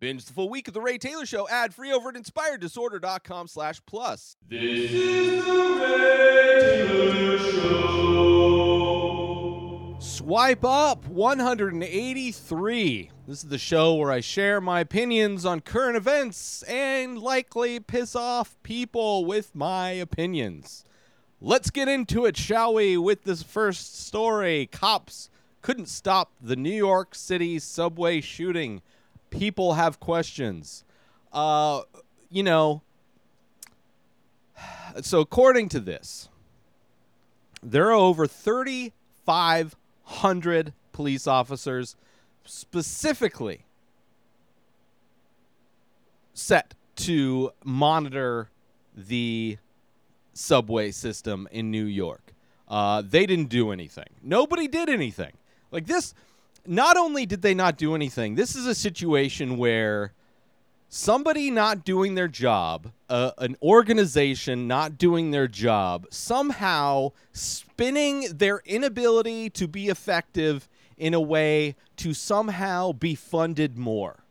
Binge 0.00 0.24
the 0.24 0.32
full 0.32 0.48
week 0.48 0.66
of 0.66 0.72
The 0.72 0.80
Ray 0.80 0.96
Taylor 0.96 1.26
Show 1.26 1.46
ad 1.50 1.74
free 1.74 1.92
over 1.92 2.08
at 2.08 2.14
inspireddisorder.com 2.14 3.48
slash 3.48 3.82
plus. 3.84 4.34
This 4.48 4.90
is 4.90 5.44
the 5.44 5.78
Ray 5.78 6.86
Taylor 6.88 7.38
Show. 7.38 7.90
Swipe 10.00 10.64
up 10.64 11.06
183. 11.06 13.10
This 13.26 13.44
is 13.44 13.50
the 13.50 13.58
show 13.58 13.94
where 13.96 14.10
I 14.10 14.20
share 14.20 14.62
my 14.62 14.80
opinions 14.80 15.44
on 15.44 15.60
current 15.60 15.98
events 15.98 16.62
and 16.62 17.18
likely 17.18 17.78
piss 17.78 18.16
off 18.16 18.56
people 18.62 19.26
with 19.26 19.54
my 19.54 19.90
opinions. 19.90 20.86
Let's 21.42 21.68
get 21.68 21.88
into 21.88 22.24
it, 22.24 22.38
shall 22.38 22.72
we, 22.72 22.96
with 22.96 23.24
this 23.24 23.42
first 23.42 24.06
story. 24.06 24.66
Cops 24.72 25.28
couldn't 25.60 25.90
stop 25.90 26.32
the 26.40 26.56
New 26.56 26.70
York 26.70 27.14
City 27.14 27.58
subway 27.58 28.22
shooting. 28.22 28.80
People 29.30 29.74
have 29.74 30.00
questions. 30.00 30.84
Uh, 31.32 31.82
you 32.30 32.42
know, 32.42 32.82
so 35.02 35.20
according 35.20 35.68
to 35.70 35.80
this, 35.80 36.28
there 37.62 37.88
are 37.88 37.92
over 37.92 38.26
3,500 38.26 40.72
police 40.92 41.26
officers 41.26 41.96
specifically 42.44 43.64
set 46.34 46.74
to 46.96 47.50
monitor 47.64 48.50
the 48.96 49.56
subway 50.32 50.90
system 50.90 51.48
in 51.50 51.70
New 51.70 51.84
York. 51.84 52.32
Uh, 52.68 53.02
they 53.02 53.26
didn't 53.26 53.48
do 53.48 53.70
anything. 53.70 54.08
Nobody 54.22 54.68
did 54.68 54.88
anything. 54.88 55.32
Like 55.70 55.86
this, 55.86 56.14
not 56.66 56.96
only 56.96 57.26
did 57.26 57.42
they 57.42 57.54
not 57.54 57.76
do 57.76 57.94
anything, 57.94 58.34
this 58.34 58.54
is 58.54 58.66
a 58.66 58.74
situation 58.74 59.56
where 59.56 60.12
somebody 60.88 61.50
not 61.50 61.84
doing 61.84 62.14
their 62.14 62.28
job, 62.28 62.92
uh, 63.08 63.30
an 63.38 63.56
organization 63.62 64.66
not 64.66 64.98
doing 64.98 65.30
their 65.30 65.48
job, 65.48 66.06
somehow 66.10 67.12
spinning 67.32 68.26
their 68.32 68.60
inability 68.64 69.48
to 69.50 69.66
be 69.68 69.88
effective 69.88 70.68
in 70.96 71.14
a 71.14 71.20
way 71.20 71.76
to 71.96 72.12
somehow 72.12 72.92
be 72.92 73.14
funded 73.14 73.78
more. 73.78 74.24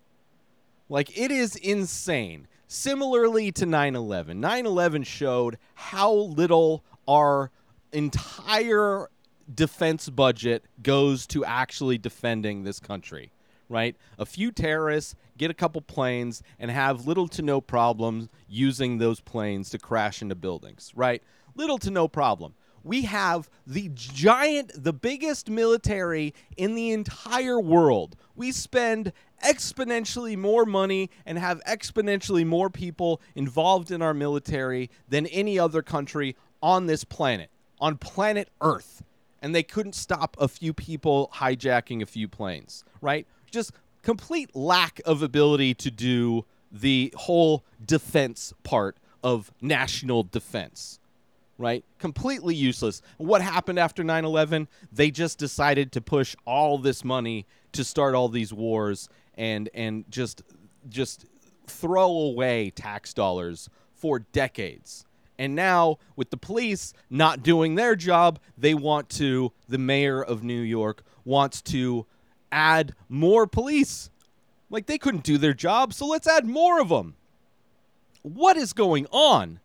Like, 0.90 1.18
it 1.18 1.32
is 1.32 1.56
insane. 1.56 2.48
Similarly 2.68 3.52
to 3.54 3.66
9 3.66 3.96
11, 3.96 4.40
9 4.40 4.66
11 4.66 5.04
showed 5.04 5.58
how 5.74 6.12
little 6.14 6.84
our 7.08 7.50
entire 7.92 9.10
defense 9.54 10.10
budget 10.10 10.64
goes 10.82 11.26
to 11.28 11.44
actually 11.46 11.98
defending 11.98 12.64
this 12.64 12.80
country, 12.80 13.32
right? 13.68 13.96
A 14.18 14.26
few 14.26 14.52
terrorists 14.52 15.16
get 15.38 15.52
a 15.52 15.56
couple 15.56 15.82
planes 15.82 16.44
and 16.60 16.70
have 16.70 17.08
little 17.08 17.28
to 17.30 17.42
no 17.42 17.62
problems 17.62 18.30
using 18.48 18.98
those 18.98 19.20
planes 19.20 19.70
to 19.72 19.80
crash 19.80 20.22
into 20.22 20.36
buildings, 20.36 20.92
right? 20.96 21.24
Little 21.56 21.78
to 21.80 21.92
no 21.92 22.08
problem. 22.08 22.54
We 22.84 23.02
have 23.04 23.50
the 23.68 23.92
giant, 23.94 24.72
the 24.76 24.94
biggest 24.94 25.50
military 25.50 26.34
in 26.56 26.76
the 26.76 26.92
entire 26.92 27.60
world. 27.60 28.16
We 28.36 28.52
spend 28.54 29.12
exponentially 29.44 30.38
more 30.38 30.66
money 30.66 31.10
and 31.26 31.38
have 31.38 31.62
exponentially 31.66 32.46
more 32.46 32.70
people 32.70 33.22
involved 33.36 33.92
in 33.92 34.02
our 34.02 34.14
military 34.14 34.90
than 35.10 35.26
any 35.28 35.60
other 35.60 35.82
country 35.82 36.38
on 36.62 36.86
this 36.86 37.04
planet, 37.04 37.50
on 37.82 37.98
planet 37.98 38.50
Earth 38.62 39.04
and 39.42 39.54
they 39.56 39.64
couldn't 39.64 39.96
stop 39.96 40.36
a 40.40 40.48
few 40.48 40.74
people 40.74 41.30
hijacking 41.36 42.02
a 42.02 42.06
few 42.06 42.28
planes, 42.28 42.84
right? 43.02 43.26
Just 43.52 43.72
complete 44.04 44.56
lack 44.56 45.02
of 45.06 45.22
ability 45.22 45.74
to 45.76 45.92
do 45.92 46.46
the 46.72 47.14
whole 47.18 47.64
defense 47.84 48.54
part 48.64 48.98
of 49.24 49.52
national 49.62 50.24
defense, 50.24 51.00
right? 51.58 51.84
Completely 51.98 52.56
useless. 52.56 53.02
What 53.18 53.42
happened 53.42 53.80
after 53.80 54.04
9 54.04 54.26
11? 54.26 54.68
They 54.92 55.12
just 55.12 55.38
decided 55.38 55.92
to 55.94 56.02
push 56.02 56.36
all 56.46 56.78
this 56.78 57.04
money 57.04 57.46
to 57.74 57.84
start 57.84 58.16
all 58.16 58.30
these 58.30 58.54
wars 58.54 59.10
and, 59.36 59.70
and 59.74 60.06
just, 60.10 60.44
just 60.88 61.26
throw 61.68 62.10
away 62.10 62.72
tax 62.72 63.14
dollars 63.14 63.70
for 63.94 64.20
decades. 64.20 65.06
And 65.40 65.56
now, 65.56 66.00
with 66.18 66.32
the 66.32 66.38
police 66.38 66.94
not 67.10 67.44
doing 67.44 67.76
their 67.76 67.96
job, 67.96 68.40
they 68.58 68.74
want 68.74 69.08
to, 69.12 69.54
the 69.70 69.78
mayor 69.78 70.22
of 70.22 70.44
New 70.44 70.60
York 70.60 71.02
wants 71.24 71.62
to 71.62 72.06
add 72.52 72.94
more 73.08 73.48
police. 73.48 74.10
Like 74.70 74.86
they 74.86 74.98
couldn't 74.98 75.24
do 75.24 75.38
their 75.38 75.54
job, 75.54 75.94
so 75.94 76.06
let's 76.06 76.28
add 76.28 76.46
more 76.46 76.82
of 76.82 76.90
them. 76.90 77.16
What 78.22 78.58
is 78.58 78.74
going 78.74 79.08
on? 79.12 79.62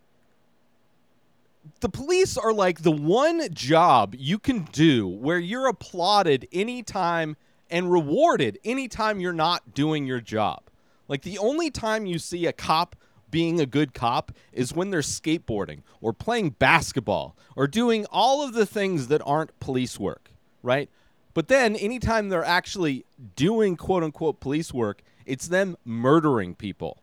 The 1.81 1.89
police 1.89 2.37
are 2.37 2.53
like 2.53 2.83
the 2.83 2.93
one 2.93 3.53
job 3.53 4.15
you 4.17 4.39
can 4.39 4.69
do 4.71 5.09
where 5.09 5.41
you're 5.41 5.67
applauded 5.67 6.47
anytime 6.53 7.37
and 7.69 7.91
rewarded 7.91 8.61
anytime 8.65 9.19
you're 9.19 9.33
not 9.33 9.75
doing 9.75 10.07
your 10.07 10.21
job. 10.21 10.63
Like 11.09 11.23
the 11.23 11.39
only 11.39 11.73
time 11.73 12.07
you 12.07 12.21
see 12.21 12.47
a 12.47 12.53
cop 12.53 12.95
being 13.35 13.59
a 13.59 13.67
good 13.67 13.93
cop 13.93 14.31
is 14.53 14.73
when 14.73 14.91
they're 14.91 15.01
skateboarding 15.01 15.81
or 16.01 16.13
playing 16.13 16.51
basketball 16.51 17.35
or 17.57 17.67
doing 17.67 18.07
all 18.13 18.45
of 18.45 18.55
the 18.55 18.65
things 18.65 19.09
that 19.09 19.21
aren't 19.27 19.59
police 19.59 19.99
work, 19.99 20.31
right? 20.63 20.89
But 21.35 21.49
then 21.49 21.75
anytime 21.75 22.29
they're 22.29 22.45
actually 22.45 23.05
doing 23.35 23.75
quote 23.75 24.05
unquote 24.05 24.39
police 24.39 24.73
work, 24.73 25.03
it's 25.27 25.49
them 25.49 25.77
murdering 25.85 26.55
people, 26.55 26.99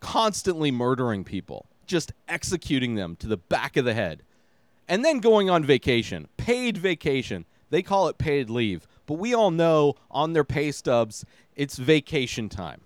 constantly 0.00 0.70
murdering 0.70 1.24
people, 1.24 1.64
just 1.86 2.12
executing 2.28 2.96
them 2.96 3.16
to 3.16 3.26
the 3.26 3.38
back 3.38 3.78
of 3.78 3.86
the 3.86 3.94
head, 3.94 4.22
and 4.88 5.02
then 5.02 5.20
going 5.20 5.48
on 5.48 5.64
vacation, 5.64 6.28
paid 6.36 6.76
vacation. 6.76 7.46
They 7.70 7.80
call 7.80 8.08
it 8.08 8.18
paid 8.18 8.50
leave, 8.50 8.86
but 9.06 9.14
we 9.14 9.32
all 9.32 9.50
know 9.50 9.94
on 10.10 10.34
their 10.34 10.44
pay 10.44 10.70
stubs, 10.70 11.24
it's 11.56 11.78
vacation 11.78 12.50
time. 12.50 12.82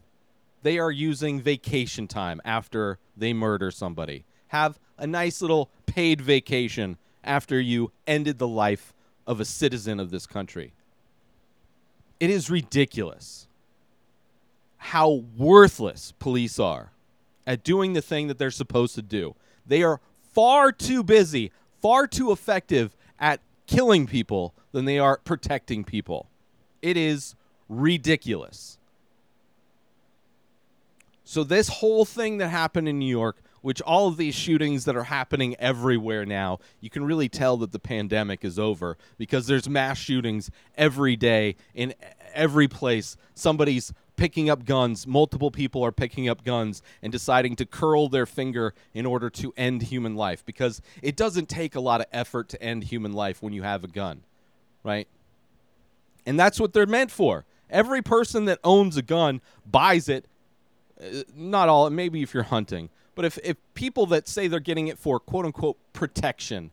They 0.64 0.78
are 0.78 0.90
using 0.90 1.42
vacation 1.42 2.08
time 2.08 2.40
after 2.42 2.98
they 3.14 3.34
murder 3.34 3.70
somebody. 3.70 4.24
Have 4.48 4.80
a 4.96 5.06
nice 5.06 5.42
little 5.42 5.70
paid 5.84 6.22
vacation 6.22 6.96
after 7.22 7.60
you 7.60 7.92
ended 8.06 8.38
the 8.38 8.48
life 8.48 8.94
of 9.26 9.40
a 9.40 9.44
citizen 9.44 10.00
of 10.00 10.10
this 10.10 10.26
country. 10.26 10.72
It 12.18 12.30
is 12.30 12.48
ridiculous 12.48 13.46
how 14.78 15.24
worthless 15.36 16.14
police 16.18 16.58
are 16.58 16.92
at 17.46 17.62
doing 17.62 17.92
the 17.92 18.00
thing 18.00 18.28
that 18.28 18.38
they're 18.38 18.50
supposed 18.50 18.94
to 18.94 19.02
do. 19.02 19.34
They 19.66 19.82
are 19.82 20.00
far 20.32 20.72
too 20.72 21.02
busy, 21.02 21.52
far 21.82 22.06
too 22.06 22.32
effective 22.32 22.96
at 23.20 23.40
killing 23.66 24.06
people 24.06 24.54
than 24.72 24.86
they 24.86 24.98
are 24.98 25.20
protecting 25.24 25.84
people. 25.84 26.30
It 26.80 26.96
is 26.96 27.34
ridiculous. 27.68 28.78
So 31.24 31.42
this 31.42 31.68
whole 31.68 32.04
thing 32.04 32.38
that 32.38 32.48
happened 32.48 32.88
in 32.88 32.98
New 32.98 33.08
York, 33.08 33.38
which 33.62 33.80
all 33.80 34.08
of 34.08 34.18
these 34.18 34.34
shootings 34.34 34.84
that 34.84 34.94
are 34.94 35.04
happening 35.04 35.56
everywhere 35.56 36.26
now, 36.26 36.58
you 36.80 36.90
can 36.90 37.04
really 37.04 37.30
tell 37.30 37.56
that 37.56 37.72
the 37.72 37.78
pandemic 37.78 38.44
is 38.44 38.58
over 38.58 38.98
because 39.16 39.46
there's 39.46 39.68
mass 39.68 39.96
shootings 39.96 40.50
every 40.76 41.16
day 41.16 41.56
in 41.74 41.94
every 42.34 42.68
place. 42.68 43.16
Somebody's 43.34 43.94
picking 44.16 44.50
up 44.50 44.66
guns, 44.66 45.06
multiple 45.06 45.50
people 45.50 45.82
are 45.82 45.92
picking 45.92 46.28
up 46.28 46.44
guns 46.44 46.82
and 47.02 47.10
deciding 47.10 47.56
to 47.56 47.64
curl 47.64 48.08
their 48.08 48.26
finger 48.26 48.74
in 48.92 49.06
order 49.06 49.30
to 49.30 49.52
end 49.56 49.84
human 49.84 50.14
life 50.14 50.44
because 50.44 50.82
it 51.02 51.16
doesn't 51.16 51.48
take 51.48 51.74
a 51.74 51.80
lot 51.80 52.00
of 52.00 52.06
effort 52.12 52.50
to 52.50 52.62
end 52.62 52.84
human 52.84 53.12
life 53.14 53.42
when 53.42 53.54
you 53.54 53.62
have 53.62 53.82
a 53.82 53.88
gun, 53.88 54.22
right? 54.82 55.08
And 56.26 56.38
that's 56.38 56.60
what 56.60 56.74
they're 56.74 56.86
meant 56.86 57.10
for. 57.10 57.44
Every 57.70 58.02
person 58.02 58.44
that 58.44 58.60
owns 58.62 58.96
a 58.96 59.02
gun 59.02 59.40
buys 59.66 60.08
it 60.08 60.26
not 61.34 61.68
all, 61.68 61.88
maybe 61.90 62.22
if 62.22 62.34
you're 62.34 62.44
hunting, 62.44 62.88
but 63.14 63.24
if, 63.24 63.38
if 63.44 63.56
people 63.74 64.06
that 64.06 64.28
say 64.28 64.48
they're 64.48 64.60
getting 64.60 64.88
it 64.88 64.98
for 64.98 65.20
quote 65.20 65.44
unquote 65.44 65.76
protection, 65.92 66.70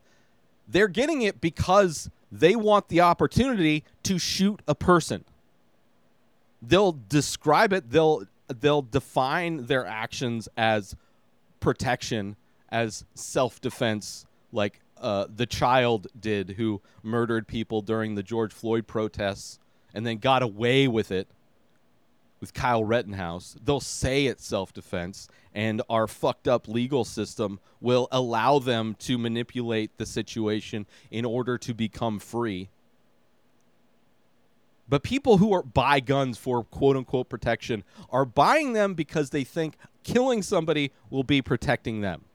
they're 0.68 0.88
getting 0.88 1.21
it 1.21 1.41
because 1.41 2.09
they 2.31 2.56
want 2.56 2.88
the 2.88 3.01
opportunity 3.01 3.83
to 4.03 4.18
shoot 4.18 4.62
a 4.68 4.75
person. 4.75 5.25
They'll 6.62 6.97
describe 7.09 7.73
it, 7.73 7.91
they'll 7.91 8.23
they'll 8.47 8.81
define 8.81 9.65
their 9.65 9.85
actions 9.85 10.47
as 10.57 10.95
protection, 11.59 12.35
as 12.69 13.06
self-defense, 13.15 14.25
like 14.51 14.81
uh, 15.00 15.25
the 15.33 15.45
child 15.45 16.07
did 16.19 16.51
who 16.51 16.81
murdered 17.01 17.47
people 17.47 17.81
during 17.81 18.15
the 18.15 18.24
George 18.24 18.53
Floyd 18.53 18.88
protests 18.88 19.57
and 19.94 20.06
then 20.06 20.17
got 20.17 20.44
away 20.44 20.88
with 20.88 21.12
it 21.12 21.27
with 22.41 22.53
Kyle 22.53 22.83
Rittenhouse, 22.83 23.55
they'll 23.63 23.79
say 23.79 24.25
it's 24.25 24.45
self 24.45 24.73
defense, 24.73 25.29
and 25.53 25.81
our 25.89 26.07
fucked 26.07 26.47
up 26.47 26.67
legal 26.67 27.05
system 27.05 27.59
will 27.79 28.09
allow 28.11 28.59
them 28.59 28.95
to 28.99 29.17
manipulate 29.17 29.97
the 29.97 30.05
situation 30.05 30.85
in 31.11 31.23
order 31.23 31.57
to 31.59 31.73
become 31.73 32.19
free. 32.19 32.69
But 34.89 35.03
people 35.03 35.38
who 35.38 35.53
are 35.53 35.63
buy 35.63 36.01
guns 36.01 36.38
for 36.38 36.65
quote 36.65 36.97
unquote 36.97 37.29
protection 37.29 37.85
are 38.09 38.25
buying 38.25 38.73
them 38.73 38.93
because 38.93 39.29
they 39.29 39.45
think 39.45 39.77
killing 40.03 40.41
somebody 40.41 40.91
will 41.09 41.23
be 41.23 41.41
protecting 41.41 42.01
them. 42.01 42.25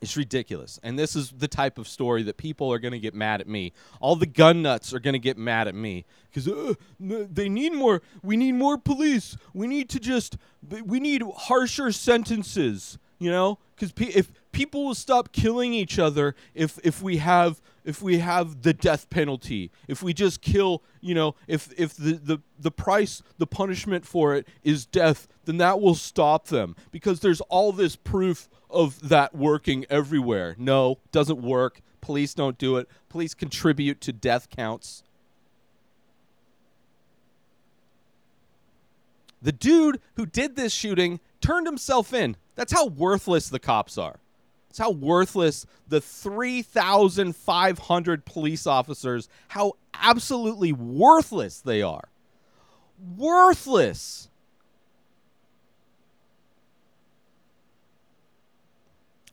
It's 0.00 0.16
ridiculous. 0.16 0.80
And 0.82 0.98
this 0.98 1.14
is 1.14 1.30
the 1.30 1.48
type 1.48 1.76
of 1.78 1.86
story 1.86 2.22
that 2.22 2.38
people 2.38 2.72
are 2.72 2.78
going 2.78 2.92
to 2.92 2.98
get 2.98 3.14
mad 3.14 3.40
at 3.40 3.48
me. 3.48 3.72
All 4.00 4.16
the 4.16 4.26
gun 4.26 4.62
nuts 4.62 4.94
are 4.94 5.00
going 5.00 5.12
to 5.12 5.18
get 5.18 5.36
mad 5.36 5.68
at 5.68 5.74
me 5.74 6.06
because 6.32 6.48
uh, 6.48 6.74
they 6.98 7.48
need 7.48 7.74
more. 7.74 8.00
We 8.22 8.36
need 8.36 8.52
more 8.52 8.78
police. 8.78 9.36
We 9.52 9.66
need 9.66 9.90
to 9.90 10.00
just, 10.00 10.38
we 10.84 11.00
need 11.00 11.22
harsher 11.36 11.92
sentences, 11.92 12.98
you 13.18 13.30
know? 13.30 13.58
Because 13.74 13.92
pe- 13.92 14.06
if 14.06 14.32
people 14.52 14.86
will 14.86 14.94
stop 14.94 15.32
killing 15.32 15.74
each 15.74 15.98
other 15.98 16.34
if, 16.54 16.78
if 16.82 17.02
we 17.02 17.18
have 17.18 17.60
if 17.90 18.00
we 18.00 18.18
have 18.18 18.62
the 18.62 18.72
death 18.72 19.10
penalty 19.10 19.70
if 19.88 20.02
we 20.02 20.14
just 20.14 20.40
kill 20.40 20.82
you 21.00 21.14
know 21.14 21.34
if 21.46 21.72
if 21.76 21.94
the, 21.94 22.14
the 22.14 22.40
the 22.58 22.70
price 22.70 23.22
the 23.38 23.46
punishment 23.46 24.06
for 24.06 24.34
it 24.34 24.46
is 24.62 24.86
death 24.86 25.28
then 25.50 25.56
that 25.56 25.80
will 25.80 25.96
stop 25.96 26.46
them. 26.46 26.76
Because 26.92 27.18
there's 27.18 27.40
all 27.40 27.72
this 27.72 27.96
proof 27.96 28.48
of 28.70 29.08
that 29.08 29.34
working 29.34 29.84
everywhere. 29.90 30.54
No 30.56 30.98
doesn't 31.10 31.42
work. 31.42 31.80
Police 32.00 32.34
don't 32.34 32.56
do 32.56 32.76
it. 32.76 32.88
Police 33.08 33.34
contribute 33.34 34.00
to 34.02 34.12
death 34.12 34.48
counts. 34.48 35.02
The 39.42 39.50
dude 39.50 40.00
who 40.14 40.24
did 40.24 40.54
this 40.54 40.72
shooting 40.72 41.18
turned 41.40 41.66
himself 41.66 42.14
in. 42.14 42.36
That's 42.54 42.72
how 42.72 42.86
worthless 42.86 43.48
the 43.48 43.58
cops 43.58 43.98
are 43.98 44.19
it's 44.70 44.78
how 44.78 44.92
worthless 44.92 45.66
the 45.88 46.00
3,500 46.00 48.24
police 48.24 48.66
officers, 48.68 49.28
how 49.48 49.72
absolutely 49.92 50.72
worthless 50.72 51.60
they 51.60 51.82
are. 51.82 52.08
Worthless. 53.16 54.28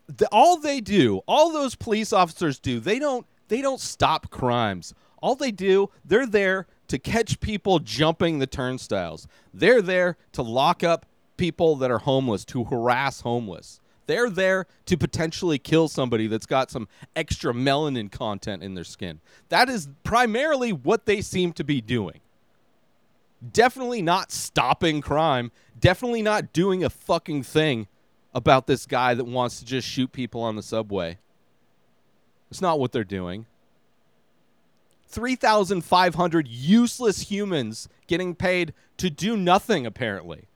The, 0.08 0.26
all 0.32 0.58
they 0.58 0.80
do, 0.80 1.20
all 1.28 1.52
those 1.52 1.76
police 1.76 2.12
officers 2.12 2.58
do, 2.58 2.80
they 2.80 2.98
don't 2.98 3.24
they 3.46 3.62
don't 3.62 3.80
stop 3.80 4.30
crimes. 4.30 4.92
All 5.22 5.36
they 5.36 5.52
do, 5.52 5.90
they're 6.04 6.26
there 6.26 6.66
to 6.88 6.98
catch 6.98 7.40
people 7.40 7.78
jumping 7.78 8.38
the 8.38 8.46
turnstiles. 8.46 9.26
They're 9.54 9.82
there 9.82 10.16
to 10.32 10.42
lock 10.42 10.82
up 10.82 11.06
people 11.36 11.76
that 11.76 11.90
are 11.90 11.98
homeless, 11.98 12.44
to 12.46 12.64
harass 12.64 13.20
homeless. 13.20 13.80
They're 14.08 14.30
there 14.30 14.66
to 14.86 14.96
potentially 14.96 15.58
kill 15.58 15.86
somebody 15.86 16.28
that's 16.28 16.46
got 16.46 16.70
some 16.70 16.88
extra 17.14 17.52
melanin 17.52 18.10
content 18.10 18.62
in 18.62 18.72
their 18.74 18.82
skin. 18.82 19.20
That 19.50 19.68
is 19.68 19.90
primarily 20.02 20.72
what 20.72 21.04
they 21.04 21.20
seem 21.20 21.52
to 21.52 21.62
be 21.62 21.82
doing. 21.82 22.20
Definitely 23.52 24.00
not 24.00 24.32
stopping 24.32 25.02
crime. 25.02 25.52
Definitely 25.78 26.22
not 26.22 26.54
doing 26.54 26.82
a 26.82 26.88
fucking 26.88 27.42
thing 27.42 27.86
about 28.34 28.66
this 28.66 28.86
guy 28.86 29.12
that 29.12 29.26
wants 29.26 29.58
to 29.58 29.66
just 29.66 29.86
shoot 29.86 30.10
people 30.10 30.40
on 30.40 30.56
the 30.56 30.62
subway. 30.62 31.18
It's 32.50 32.62
not 32.62 32.80
what 32.80 32.92
they're 32.92 33.04
doing. 33.04 33.44
3,500 35.08 36.48
useless 36.48 37.30
humans 37.30 37.90
getting 38.06 38.34
paid 38.34 38.72
to 38.96 39.10
do 39.10 39.36
nothing, 39.36 39.84
apparently. 39.84 40.48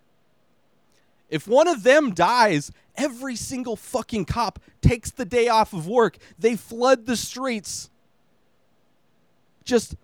If 1.32 1.48
one 1.48 1.66
of 1.66 1.82
them 1.82 2.12
dies, 2.12 2.70
every 2.96 3.36
single 3.36 3.76
fucking 3.76 4.24
cop 4.24 4.58
takes 4.80 5.10
the 5.10 5.24
day 5.24 5.48
off 5.48 5.72
of 5.72 5.86
work. 5.86 6.18
They 6.38 6.56
flood 6.56 7.06
the 7.06 7.16
streets. 7.16 7.90
Just 9.64 9.94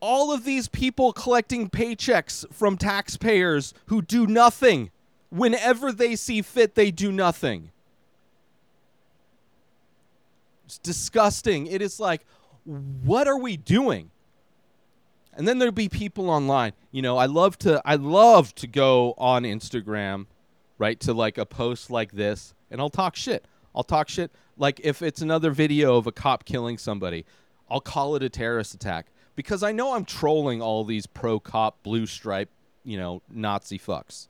all 0.00 0.32
of 0.32 0.44
these 0.44 0.68
people 0.68 1.12
collecting 1.12 1.70
paychecks 1.70 2.44
from 2.52 2.76
taxpayers 2.76 3.72
who 3.86 4.02
do 4.02 4.26
nothing. 4.26 4.90
Whenever 5.30 5.92
they 5.92 6.16
see 6.16 6.42
fit, 6.42 6.74
they 6.74 6.90
do 6.90 7.10
nothing. 7.10 7.70
It's 10.66 10.78
disgusting. 10.78 11.66
It 11.66 11.80
is 11.80 12.00
like, 12.00 12.26
what 12.64 13.28
are 13.28 13.38
we 13.38 13.56
doing? 13.56 14.10
And 15.32 15.46
then 15.46 15.58
there'd 15.58 15.74
be 15.74 15.88
people 15.88 16.30
online. 16.30 16.72
You 16.90 17.02
know, 17.02 17.16
I 17.18 17.26
love 17.26 17.58
to 17.58 17.80
I 17.84 17.96
love 17.96 18.54
to 18.56 18.66
go 18.66 19.14
on 19.18 19.42
Instagram, 19.44 20.26
right, 20.78 20.98
to 21.00 21.12
like 21.12 21.38
a 21.38 21.46
post 21.46 21.90
like 21.90 22.12
this, 22.12 22.54
and 22.70 22.80
I'll 22.80 22.90
talk 22.90 23.16
shit. 23.16 23.46
I'll 23.74 23.84
talk 23.84 24.08
shit 24.08 24.30
like 24.56 24.80
if 24.82 25.02
it's 25.02 25.20
another 25.20 25.50
video 25.50 25.96
of 25.96 26.06
a 26.06 26.12
cop 26.12 26.44
killing 26.44 26.78
somebody, 26.78 27.24
I'll 27.70 27.80
call 27.80 28.16
it 28.16 28.22
a 28.22 28.28
terrorist 28.28 28.74
attack 28.74 29.08
because 29.34 29.62
I 29.62 29.72
know 29.72 29.94
I'm 29.94 30.04
trolling 30.04 30.62
all 30.62 30.84
these 30.84 31.06
pro 31.06 31.38
cop 31.38 31.82
blue 31.82 32.06
stripe, 32.06 32.50
you 32.84 32.96
know, 32.96 33.22
Nazi 33.28 33.78
fucks. 33.78 34.28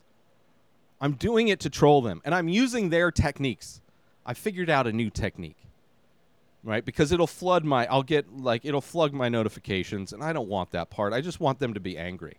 I'm 0.99 1.13
doing 1.13 1.47
it 1.47 1.59
to 1.61 1.69
troll 1.69 2.01
them 2.01 2.21
and 2.25 2.33
I'm 2.35 2.49
using 2.49 2.89
their 2.89 3.11
techniques. 3.11 3.81
I 4.25 4.33
figured 4.33 4.69
out 4.69 4.87
a 4.87 4.91
new 4.91 5.09
technique. 5.09 5.57
Right? 6.63 6.83
Because 6.83 7.13
it'll 7.13 7.27
flood 7.27 7.63
my 7.63 7.85
I'll 7.85 8.03
get 8.03 8.35
like 8.35 8.65
it'll 8.65 8.81
flood 8.81 9.13
my 9.13 9.29
notifications 9.29 10.11
and 10.11 10.21
I 10.23 10.33
don't 10.33 10.49
want 10.49 10.71
that 10.71 10.89
part. 10.89 11.13
I 11.13 11.21
just 11.21 11.39
want 11.39 11.59
them 11.59 11.73
to 11.75 11.79
be 11.79 11.97
angry. 11.97 12.37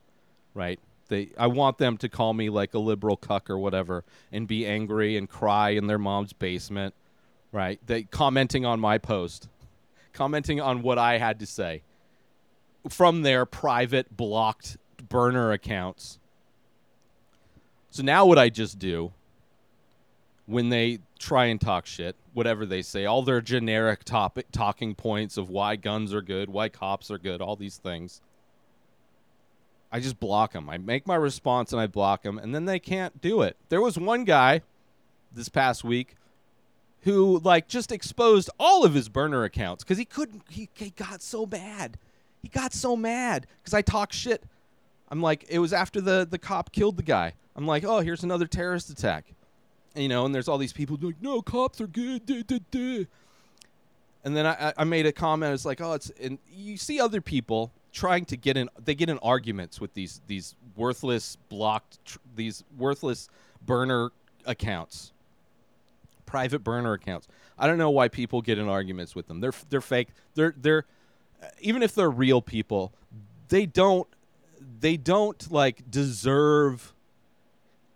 Right? 0.53 0.81
They 1.09 1.31
I 1.39 1.47
want 1.47 1.79
them 1.79 1.97
to 1.99 2.09
call 2.09 2.35
me 2.35 2.51
like 2.51 2.75
a 2.75 2.79
liberal 2.79 3.17
cuck 3.17 3.51
or 3.51 3.59
whatever 3.59 4.05
and 4.31 4.47
be 4.47 4.67
angry 4.67 5.17
and 5.17 5.29
cry 5.29 5.71
in 5.71 5.87
their 5.87 5.99
mom's 5.99 6.33
basement. 6.33 6.95
Right? 7.51 7.81
They 7.87 8.03
commenting 8.03 8.67
on 8.67 8.79
my 8.79 8.99
post. 8.99 9.49
Commenting 10.13 10.61
on 10.61 10.83
what 10.83 10.99
I 10.99 11.19
had 11.19 11.39
to 11.41 11.47
say 11.47 11.83
from 12.89 13.23
their 13.23 13.47
private 13.47 14.17
blocked 14.17 14.77
burner 15.09 15.53
accounts. 15.53 16.19
So 17.91 18.03
now 18.03 18.27
what 18.27 18.39
I 18.39 18.49
just 18.49 18.79
do 18.79 19.13
when 20.47 20.71
they 20.71 20.99
try 21.19 21.47
and 21.47 21.61
talk 21.61 21.85
shit, 21.85 22.17
whatever 22.33 22.65
they 22.65 22.81
say, 22.81 23.05
all 23.05 23.23
their 23.23 23.41
generic 23.41 24.05
topic 24.05 24.47
talking 24.51 24.95
points 24.95 25.37
of 25.37 25.51
why 25.51 25.77
guns 25.77 26.15
are 26.15 26.23
good, 26.23 26.49
why 26.49 26.69
cops 26.69 27.11
are 27.11 27.19
good, 27.19 27.43
all 27.43 27.57
these 27.57 27.77
things. 27.77 28.21
I 29.91 30.01
just 30.01 30.21
block 30.21 30.53
them. 30.53 30.69
I 30.69 30.79
make 30.79 31.07
my 31.07 31.17
response 31.17 31.73
and 31.73 31.81
I 31.81 31.87
block 31.87 32.23
them, 32.23 32.39
and 32.39 32.55
then 32.55 32.67
they 32.67 32.79
can't 32.79 33.21
do 33.21 33.43
it. 33.43 33.57
There 33.69 33.81
was 33.81 33.99
one 33.99 34.25
guy 34.25 34.63
this 35.33 35.49
past 35.49 35.83
week 35.85 36.15
who 37.03 37.39
like 37.39 37.69
just 37.69 37.91
exposed 37.93 38.51
all 38.59 38.85
of 38.85 38.93
his 38.95 39.09
burner 39.09 39.45
accounts 39.45 39.85
because 39.85 39.99
he 39.99 40.05
couldn't. 40.05 40.43
He, 40.51 40.69
he 40.75 40.91
got 40.91 41.23
so 41.23 41.47
mad. 41.47 41.99
He 42.43 42.49
got 42.49 42.73
so 42.73 42.97
mad 42.97 43.47
because 43.61 43.75
I 43.75 43.83
talk 43.83 44.13
shit. 44.13 44.43
I'm 45.11 45.23
like, 45.23 45.47
it 45.49 45.59
was 45.59 45.73
after 45.73 46.01
the 46.01 46.27
the 46.29 46.39
cop 46.39 46.71
killed 46.73 46.97
the 46.99 47.03
guy. 47.03 47.35
I'm 47.57 47.67
like, 47.67 47.85
oh, 47.85 48.01
here's 48.01 48.23
another 48.23 48.47
terrorist 48.47 48.91
attack. 48.91 49.33
And, 49.95 50.03
you 50.03 50.09
know, 50.09 50.25
and 50.27 50.35
there's 50.35 50.49
all 50.49 50.59
these 50.59 50.73
people 50.73 50.99
like, 51.01 51.17
no, 51.21 51.43
cops 51.43 51.81
are 51.81 51.87
good. 51.89 52.23
And 54.25 54.37
then 54.37 54.47
I- 54.47 54.73
I 54.77 54.85
made 54.85 55.07
a 55.07 55.13
comment. 55.13 55.55
It's 55.55 55.65
like, 55.65 55.81
oh, 55.81 55.95
it's 55.95 56.11
and 56.21 56.39
you 56.53 56.77
see 56.77 57.01
other 57.01 57.21
people 57.21 57.73
trying 57.93 58.25
to 58.27 58.37
get 58.37 58.57
in. 58.57 58.69
They 58.83 58.95
get 58.95 59.09
in 59.09 59.19
arguments 59.19 59.81
with 59.81 59.95
these 59.95 60.21
these 60.27 60.55
worthless 60.77 61.37
blocked 61.49 62.05
tr- 62.05 62.19
these 62.35 62.65
worthless 62.77 63.29
burner 63.65 64.11
accounts, 64.45 65.13
private 66.27 66.61
burner 66.61 66.93
accounts. 66.93 67.29
I 67.59 67.67
don't 67.67 67.79
know 67.79 67.91
why 67.91 68.09
people 68.09 68.43
get 68.43 68.59
in 68.59 68.69
arguments 68.69 69.15
with 69.15 69.29
them. 69.29 69.41
They're 69.41 69.55
they're 69.69 69.81
fake. 69.81 70.09
They're 70.35 70.55
they're 70.57 70.85
even 71.61 71.83
if 71.83 71.95
they're 71.95 72.11
real 72.11 72.43
people, 72.43 72.93
they 73.49 73.67
don't 73.67 74.07
they 74.81 74.97
don't 74.97 75.51
like 75.51 75.91
deserve 75.91 76.93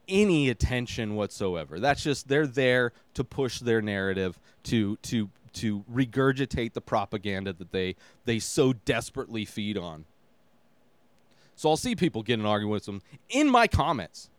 any 0.08 0.48
attention 0.48 1.14
whatsoever. 1.14 1.80
That's 1.80 2.02
just 2.02 2.28
they're 2.28 2.46
there 2.46 2.92
to 3.14 3.24
push 3.24 3.60
their 3.60 3.80
narrative 3.80 4.38
to 4.64 4.96
to 4.96 5.30
to 5.54 5.84
regurgitate 5.92 6.72
the 6.72 6.80
propaganda 6.80 7.52
that 7.52 7.72
they 7.72 7.96
they 8.24 8.38
so 8.38 8.72
desperately 8.72 9.44
feed 9.44 9.76
on. 9.76 10.04
So 11.54 11.70
I'll 11.70 11.76
see 11.76 11.94
people 11.94 12.22
get 12.22 12.38
an 12.38 12.46
argument 12.46 12.72
with 12.72 12.86
them 12.86 13.02
in 13.28 13.48
my 13.50 13.66
comments. 13.66 14.30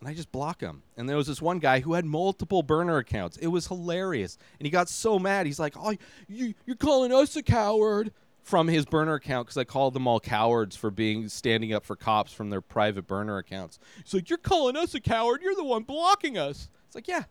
And 0.00 0.08
I 0.08 0.14
just 0.14 0.32
block 0.32 0.60
them. 0.60 0.82
And 0.96 1.08
there 1.08 1.16
was 1.16 1.26
this 1.26 1.42
one 1.42 1.58
guy 1.58 1.80
who 1.80 1.92
had 1.92 2.06
multiple 2.06 2.62
burner 2.62 2.96
accounts. 2.96 3.36
It 3.36 3.48
was 3.48 3.66
hilarious. 3.66 4.38
And 4.58 4.66
he 4.66 4.70
got 4.70 4.88
so 4.88 5.18
mad. 5.18 5.44
He's 5.44 5.60
like, 5.60 5.74
"Oh, 5.76 5.94
you 6.26 6.54
you're 6.66 6.76
calling 6.76 7.12
us 7.12 7.36
a 7.36 7.42
coward." 7.42 8.12
From 8.42 8.68
his 8.68 8.86
burner 8.86 9.14
account, 9.14 9.46
because 9.46 9.58
I 9.58 9.64
called 9.64 9.92
them 9.92 10.06
all 10.08 10.18
cowards 10.18 10.74
for 10.74 10.90
being 10.90 11.28
standing 11.28 11.74
up 11.74 11.84
for 11.84 11.94
cops 11.94 12.32
from 12.32 12.48
their 12.48 12.62
private 12.62 13.06
burner 13.06 13.36
accounts. 13.36 13.78
He's 14.02 14.14
like, 14.14 14.30
"You're 14.30 14.38
calling 14.38 14.76
us 14.76 14.94
a 14.94 15.00
coward. 15.00 15.42
You're 15.42 15.54
the 15.54 15.62
one 15.62 15.82
blocking 15.82 16.38
us." 16.38 16.70
It's 16.86 16.94
like, 16.96 17.06
yeah, 17.06 17.24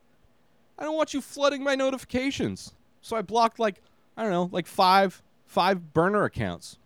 I 0.79 0.83
don't 0.83 0.95
want 0.95 1.13
you 1.13 1.21
flooding 1.21 1.63
my 1.63 1.75
notifications. 1.75 2.73
So 3.01 3.15
I 3.15 3.21
blocked 3.21 3.59
like 3.59 3.81
I 4.17 4.23
don't 4.23 4.31
know, 4.31 4.49
like 4.51 4.65
five 4.65 5.21
five 5.45 5.93
burner 5.93 6.23
accounts. 6.23 6.77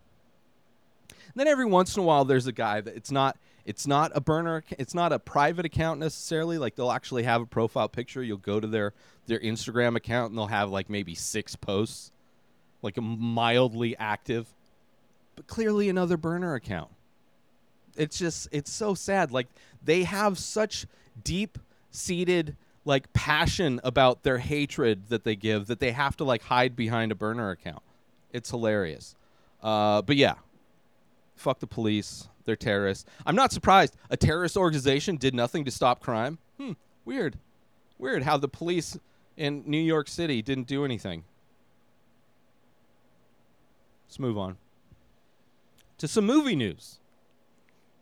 And 1.10 1.40
then 1.40 1.48
every 1.48 1.66
once 1.66 1.96
in 1.96 2.04
a 2.04 2.06
while 2.06 2.26
there's 2.26 2.48
a 2.48 2.52
guy 2.52 2.82
that 2.82 2.96
it's 2.96 3.12
not 3.12 3.38
it's 3.66 3.88
not 3.88 4.12
a 4.14 4.20
burner 4.20 4.66
it's 4.72 4.94
not 4.94 5.14
a 5.14 5.20
private 5.20 5.66
account 5.66 6.02
necessarily 6.02 6.58
like 6.58 6.76
they'll 6.76 6.92
actually 6.92 7.24
have 7.24 7.42
a 7.42 7.46
profile 7.46 7.88
picture 7.88 8.22
you'll 8.22 8.38
go 8.38 8.60
to 8.60 8.68
their 8.68 8.94
their 9.28 9.40
Instagram 9.40 9.96
account 9.96 10.32
and 10.32 10.38
they'll 10.38 10.48
have 10.48 10.70
like 10.70 10.90
maybe 10.90 11.16
six 11.16 11.56
posts 11.56 12.12
like 12.84 12.98
a 12.98 13.02
mildly 13.02 13.98
active, 13.98 14.54
but 15.36 15.48
clearly 15.48 15.90
another 15.90 16.18
burner 16.18 16.54
account. 16.54 16.92
It's 17.96 18.20
just 18.20 18.50
it's 18.52 18.72
so 18.72 18.94
sad. 18.94 19.32
Like 19.32 19.48
they 19.82 20.04
have 20.04 20.38
such 20.38 20.86
deep 21.24 21.58
seated 21.90 22.56
like 22.86 23.12
passion 23.14 23.80
about 23.84 24.24
their 24.24 24.38
hatred 24.40 25.08
that 25.10 25.24
they 25.24 25.36
give 25.36 25.68
that 25.68 25.80
they 25.80 25.92
have 25.92 26.18
to 26.18 26.24
like 26.24 26.44
hide 26.44 26.76
behind 26.76 27.12
a 27.12 27.16
burner 27.16 27.50
account. 27.50 27.82
It's 28.32 28.50
hilarious. 28.50 29.16
Uh, 29.62 30.02
but 30.02 30.16
yeah, 30.16 30.36
fuck 31.36 31.60
the 31.60 31.68
police. 31.68 32.28
They're 32.46 32.56
terrorists. 32.58 33.06
I'm 33.26 33.36
not 33.36 33.54
surprised. 33.54 33.96
A 34.10 34.18
terrorist 34.18 34.58
organization 34.58 35.16
did 35.16 35.34
nothing 35.34 35.64
to 35.64 35.72
stop 35.72 36.02
crime. 36.02 36.40
Hmm. 36.58 36.74
Weird. 37.06 37.38
Weird 37.98 38.24
how 38.24 38.36
the 38.38 38.50
police 38.50 38.98
in 39.38 39.64
New 39.66 39.78
York 39.82 40.10
City 40.10 40.42
didn't 40.42 40.68
do 40.68 40.84
anything. 40.84 41.24
Let's 44.06 44.20
move 44.20 44.38
on 44.38 44.58
to 45.98 46.08
some 46.08 46.26
movie 46.26 46.56
news. 46.56 47.00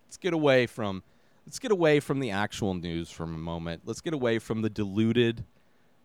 Let's 0.08 0.18
get 0.18 0.34
away 0.34 0.66
from 0.66 1.04
let's 1.46 1.60
get 1.60 1.72
away 1.72 2.00
from 2.00 2.20
the 2.20 2.32
actual 2.32 2.74
news 2.74 3.10
for 3.10 3.24
a 3.24 3.28
moment. 3.28 3.84
Let's 3.86 4.02
get 4.02 4.14
away 4.14 4.40
from 4.40 4.62
the 4.62 4.70
diluted 4.70 5.44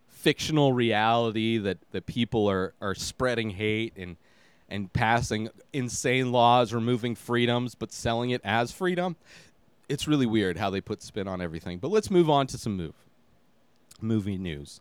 fictional 0.09 0.73
reality 0.73 1.59
that, 1.59 1.79
that 1.93 2.07
people 2.07 2.49
are, 2.51 2.75
are 2.81 2.95
spreading 2.95 3.51
hate 3.51 3.93
and 3.97 4.17
and 4.69 4.93
passing 4.93 5.49
insane 5.73 6.33
laws, 6.33 6.73
removing 6.73 7.15
freedoms, 7.15 7.75
but 7.75 7.93
selling 7.93 8.31
it 8.31 8.41
as 8.45 8.73
freedom. 8.73 9.17
It's 9.89 10.09
really 10.09 10.27
weird 10.27 10.59
how 10.59 10.71
they 10.71 10.81
put 10.81 11.03
spin 11.03 11.29
on 11.29 11.41
everything. 11.41 11.79
But 11.79 11.91
let's 11.91 12.11
move 12.11 12.29
on 12.29 12.47
to 12.49 12.59
some 12.59 12.77
move 12.77 12.95
movie 14.01 14.37
news. 14.37 14.81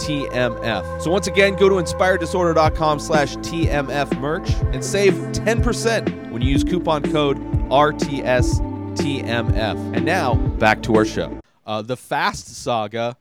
TMF. 0.00 1.02
So 1.02 1.10
once 1.10 1.26
again, 1.26 1.54
go 1.54 1.68
to 1.68 1.76
inspireddisorder.com 1.76 2.98
slash 2.98 3.36
TMF 3.36 4.18
merch 4.20 4.50
and 4.72 4.84
save 4.84 5.14
10% 5.14 6.30
when 6.30 6.42
you 6.42 6.50
use 6.50 6.64
coupon 6.64 7.02
code 7.12 7.38
RTS 7.68 8.60
TMF. 8.96 9.96
And 9.96 10.04
now, 10.04 10.34
back 10.34 10.82
to 10.82 10.96
our 10.96 11.04
show. 11.04 11.40
Uh, 11.66 11.82
the 11.82 11.96
Fast 11.96 12.48
Saga 12.48 13.16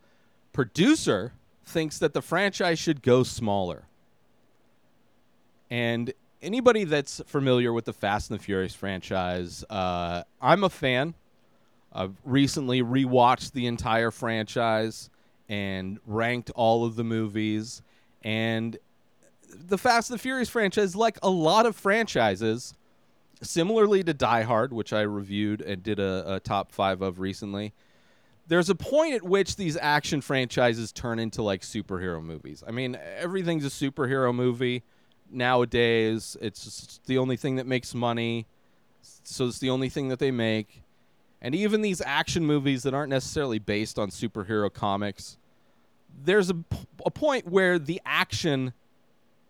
producer 0.53 1.33
thinks 1.65 2.00
that 2.00 2.13
the 2.13 2.21
franchise 2.21 2.79
should 2.79 3.01
go 3.01 3.24
smaller. 3.24 3.83
And 5.69 6.13
anybody 6.41 6.83
that's 6.83 7.21
familiar 7.27 7.71
with 7.71 7.86
the 7.86 7.93
Fast 7.93 8.31
and 8.31 8.39
the 8.39 8.43
Furious 8.43 8.74
franchise, 8.74 9.63
uh, 9.69 10.24
I'm 10.41 10.63
a 10.63 10.69
fan. 10.69 11.13
I've 11.91 12.15
recently 12.24 12.81
rewatched 12.81 13.51
the 13.53 13.67
entire 13.67 14.12
franchise 14.12 15.09
and 15.50 16.00
ranked 16.06 16.51
all 16.56 16.86
of 16.86 16.96
the 16.96 17.03
movies. 17.03 17.82
And 18.24 18.77
the 19.50 19.77
Fast 19.77 20.10
and 20.12 20.20
the 20.20 20.22
Furious 20.22 20.48
franchise, 20.48 20.96
like 20.96 21.18
a 21.24 21.29
lot 21.29 21.65
of 21.65 21.75
franchises, 21.75 22.74
similarly 23.41 24.03
to 24.03 24.13
Die 24.13 24.41
Hard, 24.44 24.72
which 24.72 24.94
I 24.94 25.01
reviewed 25.01 25.62
and 25.62 25.82
did 25.82 26.00
a, 26.00 26.36
a 26.36 26.39
top 26.39 26.72
five 26.72 27.01
of 27.01 27.20
recently, 27.20 27.74
there's 28.48 28.70
a 28.70 28.75
point 28.75 29.13
at 29.13 29.24
which 29.24 29.56
these 29.56 29.77
action 29.77 30.22
franchises 30.22 30.91
turn 30.91 31.20
into 31.20 31.41
like 31.41 31.62
superhero 31.62 32.22
movies. 32.24 32.63
I 32.68 32.72
mean, 32.72 32.98
everything's 33.18 33.65
a 33.65 33.70
superhero 33.70 34.34
movie 34.34 34.84
nowadays. 35.32 36.36
It's 36.41 37.00
the 37.06 37.18
only 37.18 37.38
thing 37.38 37.56
that 37.58 37.68
makes 37.68 37.94
money. 37.94 38.48
So 39.24 39.48
it's 39.48 39.60
the 39.60 39.70
only 39.70 39.89
thing 39.89 40.10
that 40.10 40.20
they 40.20 40.32
make. 40.32 40.82
And 41.41 41.55
even 41.55 41.81
these 41.81 42.01
action 42.01 42.46
movies 42.46 42.84
that 42.84 42.93
aren't 42.93 43.10
necessarily 43.10 43.60
based 43.60 43.98
on 43.98 44.10
superhero 44.10 44.72
comics, 44.72 45.38
there's 46.24 46.50
a, 46.50 46.55
point 47.12 47.48
where 47.48 47.79
the 47.79 48.01
action 48.05 48.74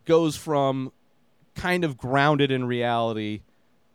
goes 0.05 0.35
from 0.35 0.91
kind 1.55 1.83
of 1.83 1.97
grounded 1.97 2.51
in 2.51 2.65
reality 2.65 3.41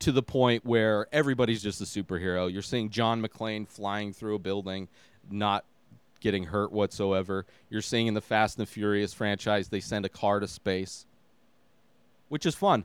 to 0.00 0.12
the 0.12 0.22
point 0.22 0.64
where 0.66 1.06
everybody's 1.12 1.62
just 1.62 1.80
a 1.80 1.84
superhero. 1.84 2.52
You're 2.52 2.62
seeing 2.62 2.90
John 2.90 3.22
McClane 3.22 3.66
flying 3.66 4.12
through 4.12 4.34
a 4.34 4.38
building, 4.38 4.88
not 5.30 5.64
getting 6.20 6.44
hurt 6.44 6.72
whatsoever. 6.72 7.46
You're 7.70 7.82
seeing 7.82 8.06
in 8.06 8.14
the 8.14 8.20
Fast 8.20 8.58
and 8.58 8.66
the 8.66 8.70
Furious 8.70 9.14
franchise, 9.14 9.68
they 9.68 9.80
send 9.80 10.04
a 10.04 10.08
car 10.08 10.40
to 10.40 10.48
space, 10.48 11.06
which 12.28 12.44
is 12.44 12.54
fun. 12.54 12.84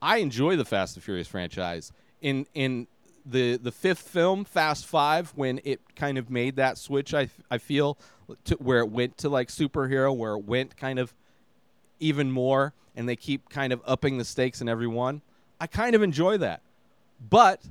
I 0.00 0.18
enjoy 0.18 0.56
the 0.56 0.64
Fast 0.64 0.96
and 0.96 1.02
Furious 1.02 1.28
franchise. 1.28 1.92
In 2.20 2.46
in 2.54 2.86
the 3.24 3.56
the 3.56 3.72
fifth 3.72 4.00
film, 4.08 4.44
Fast 4.44 4.86
Five, 4.86 5.32
when 5.36 5.60
it 5.64 5.80
kind 5.96 6.18
of 6.18 6.30
made 6.30 6.56
that 6.56 6.78
switch, 6.78 7.14
I 7.14 7.28
I 7.50 7.58
feel 7.58 7.98
to 8.44 8.54
where 8.56 8.80
it 8.80 8.90
went 8.90 9.18
to 9.18 9.28
like 9.28 9.48
superhero, 9.48 10.14
where 10.14 10.34
it 10.34 10.44
went 10.44 10.76
kind 10.76 10.98
of 10.98 11.14
even 12.00 12.30
more, 12.30 12.74
and 12.96 13.08
they 13.08 13.16
keep 13.16 13.48
kind 13.48 13.72
of 13.72 13.80
upping 13.86 14.18
the 14.18 14.24
stakes 14.24 14.60
in 14.60 14.68
every 14.68 14.86
one. 14.86 15.22
I 15.60 15.66
kind 15.66 15.94
of 15.94 16.02
enjoy 16.02 16.38
that, 16.38 16.62
but 17.28 17.62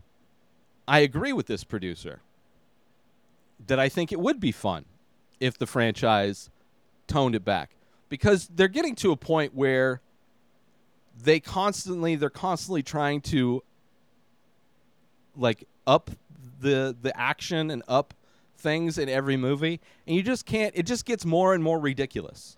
I 0.88 1.00
agree 1.00 1.34
with 1.34 1.48
this 1.48 1.64
producer 1.64 2.22
that 3.68 3.80
I 3.80 3.90
think 3.90 4.12
it 4.12 4.20
would 4.20 4.40
be 4.40 4.52
fun 4.52 4.86
if 5.40 5.58
the 5.58 5.68
franchise 5.68 6.50
toned 7.08 7.36
it 7.36 7.44
back 7.44 7.76
because 8.10 8.48
they're 8.54 8.68
getting 8.68 8.96
to 8.96 9.12
a 9.12 9.18
point 9.18 9.54
where 9.54 10.02
they 11.22 11.40
constantly 11.40 12.16
they're 12.16 12.30
constantly 12.30 12.84
trying 12.84 13.22
to 13.22 13.64
like 15.36 15.68
up 15.88 16.12
the 16.62 16.96
the 17.02 17.18
action 17.20 17.72
and 17.72 17.84
up 17.88 18.14
things 18.58 18.98
in 18.98 19.10
every 19.10 19.38
movie 19.38 19.80
and 20.06 20.16
you 20.16 20.24
just 20.24 20.46
can't 20.46 20.74
it 20.76 20.84
just 20.84 21.06
gets 21.06 21.26
more 21.26 21.54
and 21.54 21.64
more 21.64 21.80
ridiculous. 21.80 22.58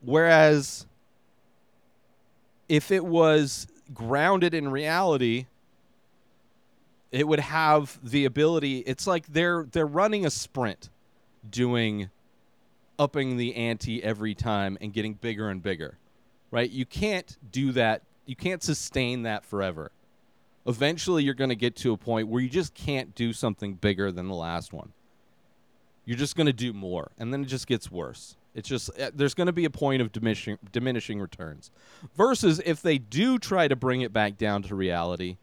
Whereas 0.00 0.86
if 2.68 2.90
it 2.90 3.04
was 3.04 3.66
grounded 3.92 4.54
in 4.54 4.68
reality 4.70 5.46
it 7.10 7.26
would 7.26 7.40
have 7.40 7.98
the 8.02 8.26
ability 8.26 8.78
it's 8.80 9.06
like 9.06 9.26
they're 9.28 9.66
they're 9.72 9.86
running 9.86 10.26
a 10.26 10.30
sprint 10.30 10.90
doing 11.48 12.10
upping 12.98 13.38
the 13.38 13.54
ante 13.56 14.02
every 14.04 14.34
time 14.34 14.76
and 14.82 14.92
getting 14.92 15.14
bigger 15.14 15.48
and 15.48 15.62
bigger 15.62 15.96
right? 16.50 16.70
You 16.70 16.84
can't 16.84 17.36
do 17.50 17.72
that 17.72 18.02
you 18.26 18.36
can't 18.36 18.62
sustain 18.62 19.22
that 19.22 19.44
forever 19.46 19.90
eventually 20.68 21.24
you're 21.24 21.34
going 21.34 21.50
to 21.50 21.56
get 21.56 21.74
to 21.74 21.92
a 21.92 21.96
point 21.96 22.28
where 22.28 22.42
you 22.42 22.48
just 22.48 22.74
can't 22.74 23.14
do 23.14 23.32
something 23.32 23.74
bigger 23.74 24.12
than 24.12 24.28
the 24.28 24.34
last 24.34 24.72
one. 24.72 24.92
You're 26.04 26.18
just 26.18 26.36
going 26.36 26.46
to 26.46 26.52
do 26.52 26.72
more, 26.72 27.10
and 27.18 27.32
then 27.32 27.42
it 27.42 27.46
just 27.46 27.66
gets 27.66 27.90
worse. 27.90 28.36
It's 28.54 28.68
just 28.68 28.90
uh, 28.98 29.10
there's 29.14 29.34
going 29.34 29.46
to 29.46 29.52
be 29.52 29.64
a 29.64 29.70
point 29.70 30.00
of 30.00 30.12
diminishing 30.12 30.58
diminishing 30.72 31.20
returns. 31.20 31.70
Versus 32.16 32.60
if 32.64 32.80
they 32.82 32.98
do 32.98 33.38
try 33.38 33.68
to 33.68 33.76
bring 33.76 34.02
it 34.02 34.12
back 34.12 34.36
down 34.38 34.62
to 34.64 34.74
reality, 34.74 35.36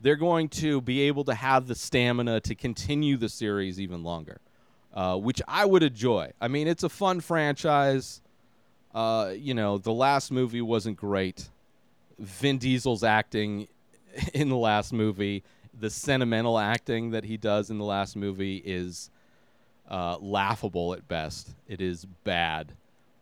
they're 0.00 0.16
going 0.16 0.48
to 0.48 0.80
be 0.80 1.02
able 1.02 1.24
to 1.24 1.34
have 1.34 1.66
the 1.66 1.74
stamina 1.74 2.40
to 2.40 2.54
continue 2.54 3.16
the 3.16 3.28
series 3.28 3.80
even 3.80 4.02
longer, 4.02 4.40
uh, 4.92 5.16
which 5.16 5.40
I 5.46 5.64
would 5.66 5.82
enjoy. 5.82 6.32
I 6.40 6.48
mean, 6.48 6.66
it's 6.66 6.82
a 6.82 6.88
fun 6.88 7.20
franchise. 7.20 8.20
Uh, 8.92 9.32
you 9.36 9.54
know, 9.54 9.78
the 9.78 9.92
last 9.92 10.32
movie 10.32 10.62
wasn't 10.62 10.96
great. 10.96 11.48
Vin 12.18 12.58
Diesel's 12.58 13.04
acting 13.04 13.68
in 14.34 14.48
the 14.48 14.56
last 14.56 14.92
movie. 14.92 15.44
The 15.78 15.90
sentimental 15.90 16.58
acting 16.58 17.10
that 17.10 17.24
he 17.24 17.36
does 17.36 17.70
in 17.70 17.78
the 17.78 17.84
last 17.84 18.16
movie 18.16 18.56
is 18.56 19.10
uh, 19.88 20.18
laughable 20.18 20.92
at 20.94 21.06
best. 21.08 21.54
It 21.66 21.80
is 21.80 22.04
bad. 22.24 22.72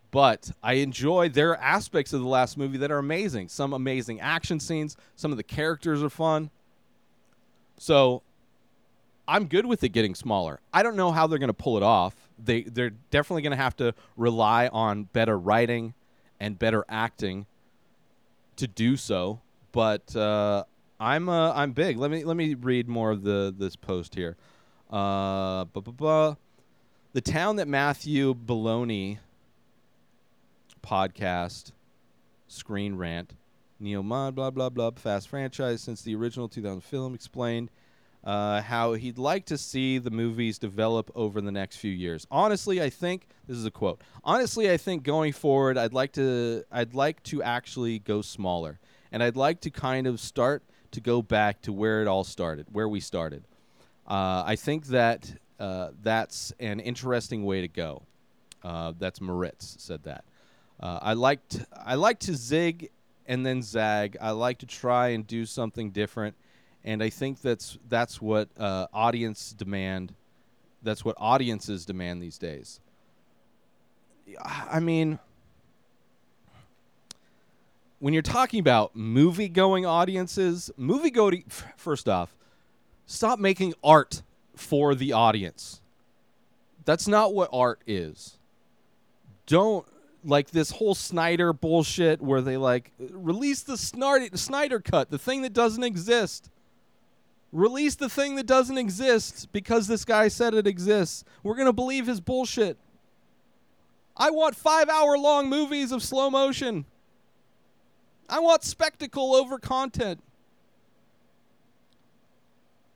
But 0.09 0.51
I 0.63 0.73
enjoy 0.73 1.29
there 1.29 1.51
are 1.51 1.57
aspects 1.57 2.13
of 2.13 2.21
the 2.21 2.27
last 2.27 2.57
movie 2.57 2.77
that 2.79 2.91
are 2.91 2.97
amazing. 2.97 3.49
Some 3.49 3.73
amazing 3.73 4.21
action 4.21 4.59
scenes. 4.59 4.97
Some 5.15 5.31
of 5.31 5.37
the 5.37 5.43
characters 5.43 6.01
are 6.01 6.09
fun. 6.09 6.49
So 7.77 8.23
I'm 9.27 9.47
good 9.47 9.65
with 9.65 9.83
it 9.83 9.89
getting 9.89 10.15
smaller. 10.15 10.59
I 10.73 10.81
don't 10.81 10.95
know 10.95 11.11
how 11.11 11.27
they're 11.27 11.39
going 11.39 11.49
to 11.49 11.53
pull 11.53 11.77
it 11.77 11.83
off. 11.83 12.15
They 12.43 12.63
they're 12.63 12.91
definitely 13.11 13.41
going 13.41 13.51
to 13.51 13.61
have 13.61 13.75
to 13.77 13.93
rely 14.15 14.67
on 14.67 15.03
better 15.03 15.37
writing 15.37 15.93
and 16.39 16.57
better 16.57 16.85
acting 16.87 17.45
to 18.55 18.67
do 18.67 18.95
so. 18.95 19.41
But 19.71 20.15
uh, 20.15 20.63
I'm 20.99 21.29
uh, 21.29 21.53
I'm 21.53 21.71
big. 21.71 21.97
Let 21.97 22.11
me 22.11 22.23
let 22.23 22.37
me 22.37 22.53
read 22.55 22.87
more 22.87 23.11
of 23.11 23.23
the 23.23 23.53
this 23.55 23.75
post 23.75 24.15
here. 24.15 24.35
Uh, 24.89 25.65
bu- 25.65 25.81
bu- 25.81 25.91
bu- 25.91 26.35
the 27.13 27.21
town 27.21 27.57
that 27.57 27.67
Matthew 27.67 28.33
Belloni 28.33 29.19
podcast 30.81 31.71
Screen 32.47 32.95
Rant 32.95 33.33
Neo 33.79 34.01
Mod, 34.01 34.35
blah, 34.35 34.49
blah, 34.49 34.69
blah, 34.69 34.91
fast 34.91 35.27
franchise 35.27 35.81
since 35.81 36.01
the 36.01 36.15
original 36.15 36.47
2000 36.47 36.81
film, 36.81 37.13
explained 37.13 37.69
uh, 38.23 38.61
how 38.61 38.93
he'd 38.93 39.17
like 39.17 39.45
to 39.45 39.57
see 39.57 39.99
the 39.99 40.09
movies 40.09 40.57
develop 40.57 41.11
over 41.15 41.41
the 41.41 41.51
next 41.51 41.77
few 41.77 41.91
years. 41.91 42.25
Honestly, 42.31 42.81
I 42.81 42.89
think 42.89 43.27
this 43.47 43.57
is 43.57 43.65
a 43.65 43.71
quote. 43.71 44.01
Honestly, 44.23 44.71
I 44.71 44.77
think 44.77 45.03
going 45.03 45.31
forward, 45.31 45.77
I'd 45.77 45.93
like 45.93 46.13
to 46.13 46.63
I'd 46.71 46.93
like 46.95 47.21
to 47.23 47.43
actually 47.43 47.99
go 47.99 48.21
smaller, 48.21 48.79
and 49.11 49.21
I'd 49.21 49.37
like 49.37 49.61
to 49.61 49.69
kind 49.69 50.07
of 50.07 50.19
start 50.19 50.63
to 50.97 51.01
go 51.01 51.21
back 51.21 51.61
to 51.61 51.71
where 51.71 52.01
it 52.01 52.07
all 52.07 52.23
started, 52.23 52.65
where 52.71 52.89
we 52.89 52.99
started. 52.99 53.43
Uh, 54.07 54.41
I 54.43 54.55
think 54.55 54.87
that 54.87 55.31
uh, 55.59 55.89
that's 56.01 56.51
an 56.59 56.79
interesting 56.79 57.45
way 57.45 57.61
to 57.61 57.67
go. 57.67 58.01
Uh, 58.63 58.93
that's 58.97 59.21
Moritz 59.21 59.75
said 59.77 60.01
that. 60.05 60.25
Uh, 60.79 60.97
I 60.99 61.13
liked 61.13 61.63
I 61.85 61.93
like 61.95 62.17
to 62.21 62.35
zig 62.35 62.89
and 63.27 63.45
then 63.45 63.61
zag. 63.61 64.17
I 64.19 64.31
like 64.31 64.57
to 64.59 64.65
try 64.65 65.09
and 65.09 65.25
do 65.27 65.45
something 65.45 65.91
different, 65.91 66.35
and 66.83 67.03
I 67.03 67.11
think 67.11 67.41
that's 67.41 67.77
that's 67.87 68.19
what 68.19 68.49
uh, 68.57 68.87
audience 68.91 69.53
demand. 69.53 70.15
That's 70.81 71.05
what 71.05 71.15
audiences 71.19 71.85
demand 71.85 72.23
these 72.23 72.39
days. 72.39 72.79
I 74.41 74.79
mean, 74.79 75.19
when 77.99 78.13
you're 78.13 78.21
talking 78.21 78.59
about 78.59 78.95
movie 78.95 79.49
going 79.49 79.85
audiences, 79.85 80.71
movie 80.77 81.11
going 81.11 81.43
first 81.75 82.07
off, 82.07 82.35
stop 83.05 83.39
making 83.39 83.73
art 83.83 84.21
for 84.55 84.95
the 84.95 85.13
audience. 85.13 85.81
That's 86.85 87.07
not 87.07 87.33
what 87.33 87.49
art 87.51 87.81
is. 87.85 88.37
Don't 89.45 89.85
like 90.23 90.51
this 90.51 90.71
whole 90.71 90.95
Snyder 90.95 91.53
bullshit 91.53 92.21
where 92.21 92.41
they 92.41 92.57
like 92.57 92.91
release 92.99 93.61
the 93.61 93.77
Snyder 93.77 94.79
cut, 94.79 95.09
the 95.09 95.17
thing 95.17 95.41
that 95.41 95.53
doesn't 95.53 95.83
exist. 95.83 96.49
Release 97.53 97.95
the 97.95 98.09
thing 98.09 98.35
that 98.35 98.45
doesn't 98.45 98.77
exist 98.77 99.51
because 99.53 99.87
this 99.87 100.03
guy 100.03 100.27
said 100.27 100.53
it 100.53 100.67
exists. 100.67 101.23
We're 101.43 101.55
going 101.55 101.67
to 101.67 101.73
believe 101.73 102.05
his 102.05 102.19
bullshit. 102.19 102.77
I 104.17 104.31
want 104.31 104.61
5-hour 104.61 105.17
long 105.17 105.49
movies 105.49 105.93
of 105.93 106.03
slow 106.03 106.29
motion. 106.29 106.85
I 108.29 108.39
want 108.39 108.63
spectacle 108.63 109.35
over 109.35 109.57
content. 109.57 110.21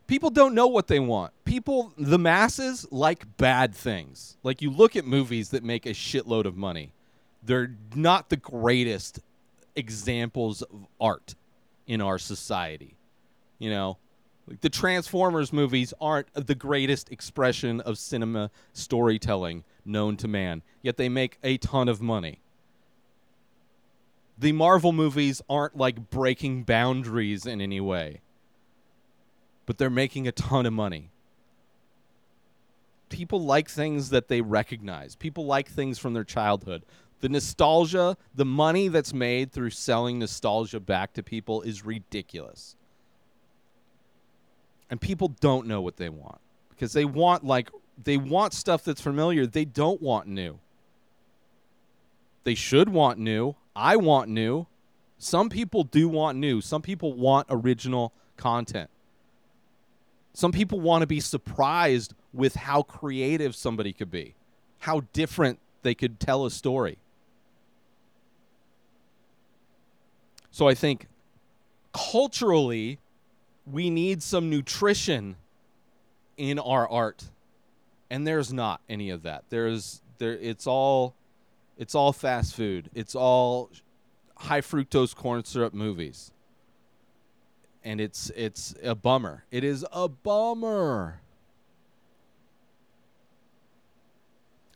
People 0.08 0.30
don't 0.30 0.54
know 0.54 0.68
what 0.68 0.88
they 0.88 1.00
want. 1.00 1.32
People, 1.46 1.94
the 1.98 2.20
masses, 2.20 2.86
like 2.92 3.38
bad 3.38 3.74
things. 3.74 4.36
Like 4.44 4.62
you 4.62 4.70
look 4.70 4.98
at 4.98 5.06
movies 5.06 5.50
that 5.50 5.64
make 5.64 5.86
a 5.86 5.92
shitload 5.92 6.46
of 6.46 6.58
money, 6.58 6.92
they're 7.44 7.76
not 7.96 8.30
the 8.30 8.36
greatest 8.36 9.20
examples 9.76 10.64
of 10.64 10.86
art 11.00 11.36
in 11.88 12.02
our 12.02 12.18
society. 12.18 12.98
You 13.58 13.70
know, 13.70 13.98
like 14.48 14.60
the 14.60 14.70
Transformers 14.70 15.54
movies 15.54 15.94
aren't 16.02 16.28
the 16.34 16.56
greatest 16.56 17.10
expression 17.10 17.80
of 17.80 17.98
cinema 17.98 18.52
storytelling 18.74 19.64
known 19.86 20.18
to 20.18 20.28
man, 20.28 20.62
yet 20.82 20.98
they 20.98 21.08
make 21.08 21.38
a 21.42 21.58
ton 21.58 21.88
of 21.88 22.02
money 22.02 22.42
the 24.42 24.52
Marvel 24.54 24.92
movies 24.92 25.40
aren't 25.48 25.78
like 25.78 26.10
breaking 26.10 26.64
boundaries 26.64 27.46
in 27.46 27.62
any 27.62 27.80
way, 27.80 28.22
but 29.68 29.78
they're 29.78 29.92
making 29.92 30.28
a 30.28 30.32
ton 30.32 30.66
of 30.66 30.74
money. 30.74 31.12
People 33.10 33.44
like 33.44 33.70
things 33.70 34.10
that 34.10 34.30
they 34.30 34.42
recognize. 34.42 35.16
People 35.16 35.46
like 35.46 35.70
things 35.70 36.00
from 36.00 36.14
their 36.14 36.24
childhood. 36.24 36.84
The 37.20 37.30
nostalgia, 37.30 38.18
the 38.34 38.46
money 38.46 38.88
that's 38.88 39.14
made 39.14 39.52
through 39.52 39.70
selling 39.70 40.18
nostalgia 40.18 40.80
back 40.80 41.14
to 41.14 41.22
people 41.22 41.62
is 41.62 41.86
ridiculous. 41.86 42.76
And 44.90 45.00
people 45.00 45.28
don't 45.40 45.68
know 45.68 45.82
what 45.82 45.98
they 45.98 46.10
want 46.10 46.40
because 46.72 46.94
they 46.94 47.06
want 47.06 47.46
like 47.46 47.70
they 48.04 48.18
want 48.18 48.54
stuff 48.54 48.84
that's 48.84 49.02
familiar. 49.02 49.46
They 49.46 49.66
don't 49.66 50.02
want 50.02 50.28
new. 50.28 50.58
They 52.44 52.56
should 52.56 52.90
want 52.90 53.20
new. 53.20 53.56
I 53.76 53.96
want 53.96 54.30
new. 54.30 54.68
Some 55.18 55.50
people 55.50 55.84
do 55.84 56.10
want 56.10 56.38
new. 56.38 56.62
Some 56.62 56.82
people 56.82 57.14
want 57.14 57.48
original 57.50 58.14
content. 58.38 58.90
Some 60.34 60.52
people 60.52 60.80
want 60.80 61.02
to 61.02 61.08
be 61.08 61.20
surprised 61.20 62.14
with 62.34 62.56
how 62.56 62.84
creative 62.84 63.56
somebody 63.56 63.94
could 63.94 64.10
be, 64.10 64.36
how 64.80 65.02
different 65.14 65.60
they 65.84 65.94
could 65.94 66.20
tell 66.20 66.46
a 66.46 66.52
story. 66.52 66.98
So 70.52 70.68
I 70.68 70.74
think 70.74 71.08
culturally, 71.94 73.00
we 73.66 73.90
need 73.90 74.22
some 74.24 74.50
nutrition 74.50 75.36
in 76.38 76.60
our 76.60 76.90
art. 76.90 77.26
And 78.10 78.28
there's 78.28 78.52
not 78.52 78.82
any 78.90 79.10
of 79.10 79.24
that. 79.24 79.46
There's 79.50 80.02
there 80.18 80.34
it's 80.34 80.68
all 80.68 81.16
it's 81.82 81.96
all 81.96 82.14
fast 82.14 82.54
food. 82.54 82.92
It's 82.94 83.16
all 83.16 83.72
high 84.38 84.62
fructose 84.62 85.16
corn 85.16 85.44
syrup 85.44 85.74
movies. 85.74 86.32
And 87.84 88.00
it's 88.00 88.30
it's 88.36 88.76
a 88.84 88.94
bummer. 88.94 89.46
It 89.50 89.64
is 89.64 89.84
a 89.92 90.08
bummer. 90.08 91.22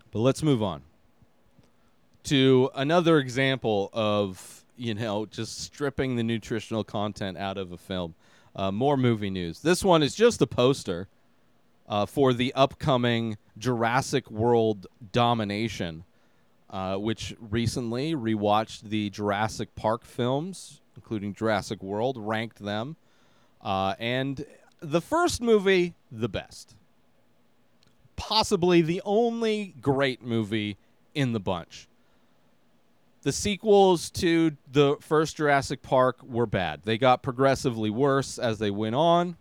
But 0.10 0.20
let's 0.20 0.42
move 0.42 0.64
on 0.64 0.82
to 2.24 2.72
another 2.74 3.20
example 3.20 3.92
of, 3.94 4.66
you 4.76 4.96
know, 4.96 5.28
just 5.28 5.60
stripping 5.62 6.16
the 6.16 6.24
nutritional 6.24 6.84
content 6.84 7.38
out 7.38 7.60
of 7.60 7.72
a 7.72 7.78
film. 7.78 8.16
Uh, 8.56 8.72
more 8.72 8.98
movie 8.98 9.30
news. 9.30 9.60
This 9.60 9.84
one 9.84 10.02
is 10.02 10.16
just 10.16 10.42
a 10.42 10.48
poster 10.48 11.08
uh, 11.88 12.08
for 12.08 12.34
the 12.34 12.52
upcoming 12.56 13.38
Jurassic 13.60 14.32
World 14.32 14.88
Domination 15.12 16.04
uh, 16.76 16.98
which 16.98 17.34
recently 17.40 18.14
rewatched 18.16 18.82
the 18.82 19.10
Jurassic 19.10 19.74
Park 19.76 20.04
films, 20.04 20.82
including 20.98 21.34
Jurassic 21.34 21.82
World, 21.82 22.18
ranked 22.20 22.60
them. 22.60 22.98
Uh, 23.62 23.96
and 23.98 24.46
the 24.82 25.00
first 25.00 25.42
movie, 25.42 25.94
the 26.12 26.28
best. 26.28 26.76
Possibly 28.18 28.82
the 28.82 29.02
only 29.06 29.74
great 29.80 30.22
movie 30.22 30.76
in 31.14 31.32
the 31.32 31.40
bunch. 31.40 31.88
The 33.22 33.32
sequels 33.32 34.10
to 34.10 34.58
the 34.70 34.98
first 35.00 35.38
Jurassic 35.38 35.82
Park 35.82 36.18
were 36.24 36.46
bad. 36.46 36.82
They 36.84 36.98
got 36.98 37.24
progressively 37.24 37.90
worse 37.90 38.38
as 38.38 38.60
they 38.60 38.70
went 38.70 38.96
on. 38.96 39.38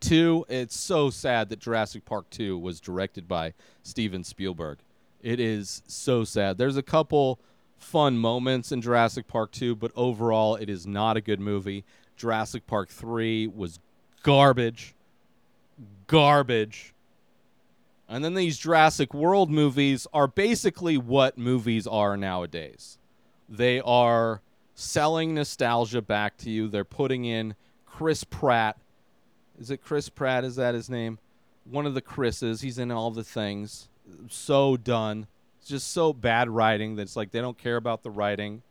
Two, 0.00 0.44
it's 0.48 0.76
so 0.76 1.10
sad 1.10 1.48
that 1.50 1.60
Jurassic 1.60 2.04
Park 2.04 2.28
2 2.30 2.58
was 2.58 2.80
directed 2.80 3.28
by 3.28 3.54
Steven 3.84 4.24
Spielberg. 4.24 4.78
It 5.22 5.38
is 5.38 5.82
so 5.86 6.24
sad. 6.24 6.58
There's 6.58 6.76
a 6.76 6.82
couple 6.82 7.38
fun 7.78 8.18
moments 8.18 8.72
in 8.72 8.82
Jurassic 8.82 9.28
Park 9.28 9.52
2, 9.52 9.76
but 9.76 9.92
overall, 9.94 10.56
it 10.56 10.68
is 10.68 10.86
not 10.86 11.16
a 11.16 11.20
good 11.20 11.40
movie. 11.40 11.84
Jurassic 12.16 12.66
Park 12.66 12.88
3 12.88 13.46
was 13.46 13.78
garbage. 14.22 14.94
Garbage. 16.08 16.92
And 18.08 18.24
then 18.24 18.34
these 18.34 18.58
Jurassic 18.58 19.14
World 19.14 19.50
movies 19.50 20.06
are 20.12 20.26
basically 20.26 20.98
what 20.98 21.38
movies 21.38 21.86
are 21.86 22.16
nowadays. 22.16 22.98
They 23.48 23.80
are 23.80 24.42
selling 24.74 25.34
nostalgia 25.34 26.02
back 26.02 26.36
to 26.38 26.50
you. 26.50 26.68
They're 26.68 26.84
putting 26.84 27.24
in 27.24 27.54
Chris 27.86 28.24
Pratt. 28.24 28.76
Is 29.58 29.70
it 29.70 29.82
Chris 29.82 30.08
Pratt? 30.08 30.44
Is 30.44 30.56
that 30.56 30.74
his 30.74 30.90
name? 30.90 31.18
One 31.64 31.86
of 31.86 31.94
the 31.94 32.00
Chris's. 32.00 32.60
He's 32.60 32.78
in 32.78 32.90
all 32.90 33.10
the 33.12 33.24
things 33.24 33.88
so 34.28 34.76
done. 34.76 35.26
It's 35.60 35.68
just 35.68 35.92
so 35.92 36.12
bad 36.12 36.48
writing 36.48 36.96
that 36.96 37.02
it's 37.02 37.16
like 37.16 37.30
they 37.30 37.40
don't 37.40 37.58
care 37.58 37.76
about 37.76 38.02
the 38.02 38.10
writing. 38.10 38.62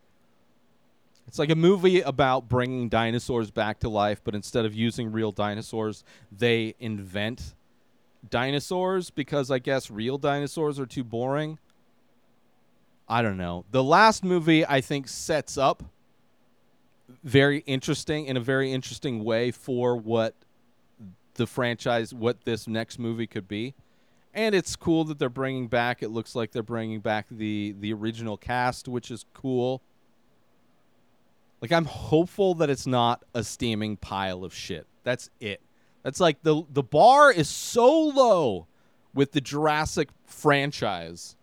It's 1.27 1.39
like 1.39 1.49
a 1.49 1.55
movie 1.55 2.01
about 2.01 2.49
bringing 2.49 2.89
dinosaurs 2.89 3.51
back 3.51 3.79
to 3.79 3.89
life, 3.89 4.21
but 4.23 4.35
instead 4.35 4.65
of 4.65 4.75
using 4.75 5.11
real 5.11 5.31
dinosaurs, 5.31 6.03
they 6.31 6.75
invent 6.79 7.55
dinosaurs 8.29 9.09
because 9.09 9.49
I 9.49 9.59
guess 9.59 9.89
real 9.89 10.17
dinosaurs 10.17 10.79
are 10.79 10.85
too 10.85 11.03
boring. 11.03 11.59
I 13.07 13.21
don't 13.21 13.37
know. 13.37 13.65
The 13.71 13.83
last 13.83 14.23
movie 14.23 14.65
I 14.65 14.81
think 14.81 15.07
sets 15.07 15.57
up 15.57 15.83
very 17.23 17.59
interesting 17.59 18.25
in 18.25 18.37
a 18.37 18.39
very 18.39 18.71
interesting 18.71 19.23
way 19.23 19.51
for 19.51 19.95
what 19.95 20.35
the 21.35 21.47
franchise 21.47 22.13
what 22.13 22.43
this 22.43 22.67
next 22.67 22.99
movie 22.99 23.27
could 23.27 23.47
be 23.47 23.73
and 24.33 24.55
it's 24.55 24.75
cool 24.75 25.03
that 25.05 25.19
they're 25.19 25.29
bringing 25.29 25.67
back. 25.67 26.01
It 26.01 26.09
looks 26.09 26.35
like 26.35 26.51
they're 26.51 26.63
bringing 26.63 26.99
back 26.99 27.27
the 27.29 27.75
the 27.79 27.93
original 27.93 28.37
cast, 28.37 28.87
which 28.87 29.11
is 29.11 29.25
cool. 29.33 29.81
Like 31.61 31.71
I'm 31.71 31.85
hopeful 31.85 32.55
that 32.55 32.69
it's 32.69 32.87
not 32.87 33.23
a 33.33 33.43
steaming 33.43 33.97
pile 33.97 34.43
of 34.43 34.53
shit. 34.53 34.87
That's 35.03 35.29
it. 35.39 35.61
That's 36.03 36.19
like 36.19 36.41
the 36.43 36.63
the 36.69 36.83
bar 36.83 37.31
is 37.31 37.49
so 37.49 37.91
low 37.91 38.67
with 39.13 39.33
the 39.33 39.41
Jurassic 39.41 40.09
franchise 40.25 41.35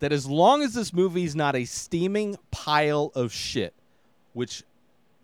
that 0.00 0.12
as 0.12 0.26
long 0.26 0.62
as 0.62 0.74
this 0.74 0.92
movie's 0.92 1.34
not 1.34 1.56
a 1.56 1.64
steaming 1.64 2.36
pile 2.50 3.10
of 3.14 3.32
shit, 3.32 3.74
which 4.32 4.62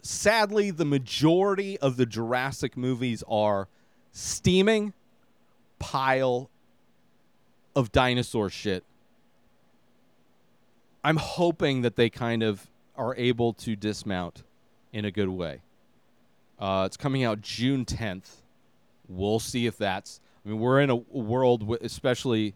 sadly, 0.04 0.70
the 0.70 0.84
majority 0.84 1.78
of 1.78 1.96
the 1.96 2.06
Jurassic 2.06 2.76
movies 2.76 3.24
are 3.28 3.68
steaming 4.12 4.92
pile 5.78 6.50
of 7.76 7.92
dinosaur 7.92 8.50
shit. 8.50 8.84
I'm 11.02 11.16
hoping 11.16 11.82
that 11.82 11.96
they 11.96 12.08
kind 12.08 12.42
of 12.42 12.66
are 12.96 13.14
able 13.16 13.52
to 13.54 13.76
dismount 13.76 14.42
in 14.92 15.04
a 15.04 15.10
good 15.10 15.28
way. 15.28 15.60
Uh, 16.58 16.84
it's 16.86 16.96
coming 16.96 17.24
out 17.24 17.40
June 17.40 17.84
10th. 17.84 18.28
We'll 19.08 19.40
see 19.40 19.66
if 19.66 19.76
that's. 19.76 20.20
I 20.44 20.48
mean, 20.48 20.60
we're 20.60 20.80
in 20.80 20.90
a 20.90 20.96
world, 20.96 21.60
wi- 21.60 21.80
especially. 21.82 22.54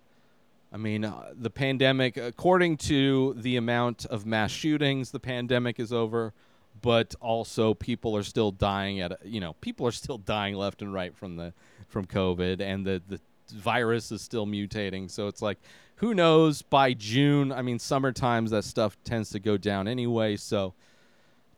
I 0.72 0.76
mean, 0.76 1.04
uh, 1.04 1.32
the 1.34 1.50
pandemic, 1.50 2.16
according 2.16 2.76
to 2.78 3.34
the 3.38 3.56
amount 3.56 4.06
of 4.06 4.26
mass 4.26 4.50
shootings, 4.50 5.10
the 5.10 5.20
pandemic 5.20 5.80
is 5.80 5.92
over, 5.92 6.32
but 6.82 7.14
also 7.20 7.74
people 7.74 8.16
are 8.16 8.22
still 8.22 8.50
dying 8.50 9.00
at, 9.00 9.24
you 9.24 9.40
know, 9.40 9.54
people 9.60 9.86
are 9.86 9.92
still 9.92 10.18
dying 10.18 10.54
left 10.54 10.82
and 10.82 10.92
right 10.92 11.14
from 11.14 11.36
the 11.36 11.52
from 11.88 12.06
COVID, 12.06 12.60
and 12.60 12.86
the 12.86 13.02
the 13.08 13.20
virus 13.52 14.12
is 14.12 14.20
still 14.22 14.46
mutating. 14.46 15.10
So 15.10 15.26
it's 15.26 15.42
like, 15.42 15.58
who 15.96 16.14
knows? 16.14 16.62
By 16.62 16.92
June, 16.92 17.50
I 17.52 17.62
mean, 17.62 17.78
summer 17.78 18.12
times 18.12 18.50
that 18.50 18.64
stuff 18.64 18.96
tends 19.04 19.30
to 19.30 19.38
go 19.38 19.56
down 19.56 19.88
anyway. 19.88 20.36
So 20.36 20.74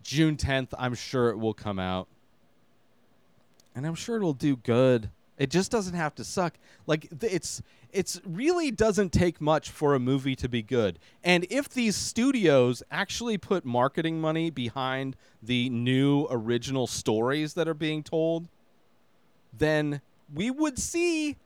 June 0.02 0.36
10th, 0.36 0.68
I'm 0.78 0.94
sure 0.94 1.30
it 1.30 1.38
will 1.38 1.54
come 1.54 1.78
out, 1.78 2.08
and 3.74 3.86
I'm 3.86 3.94
sure 3.94 4.16
it'll 4.16 4.32
do 4.32 4.56
good. 4.56 5.10
It 5.40 5.48
just 5.48 5.70
doesn't 5.70 5.94
have 5.94 6.14
to 6.16 6.24
suck. 6.24 6.58
Like 6.86 7.08
it's 7.22 7.62
it's 7.92 8.20
really 8.26 8.70
doesn't 8.70 9.10
take 9.10 9.40
much 9.40 9.70
for 9.70 9.94
a 9.94 9.98
movie 9.98 10.36
to 10.36 10.50
be 10.50 10.62
good. 10.62 10.98
And 11.24 11.46
if 11.48 11.70
these 11.70 11.96
studios 11.96 12.82
actually 12.90 13.38
put 13.38 13.64
marketing 13.64 14.20
money 14.20 14.50
behind 14.50 15.16
the 15.42 15.70
new 15.70 16.26
original 16.30 16.86
stories 16.86 17.54
that 17.54 17.66
are 17.66 17.74
being 17.74 18.02
told, 18.02 18.48
then 19.56 20.02
we 20.32 20.50
would 20.50 20.78
see 20.78 21.38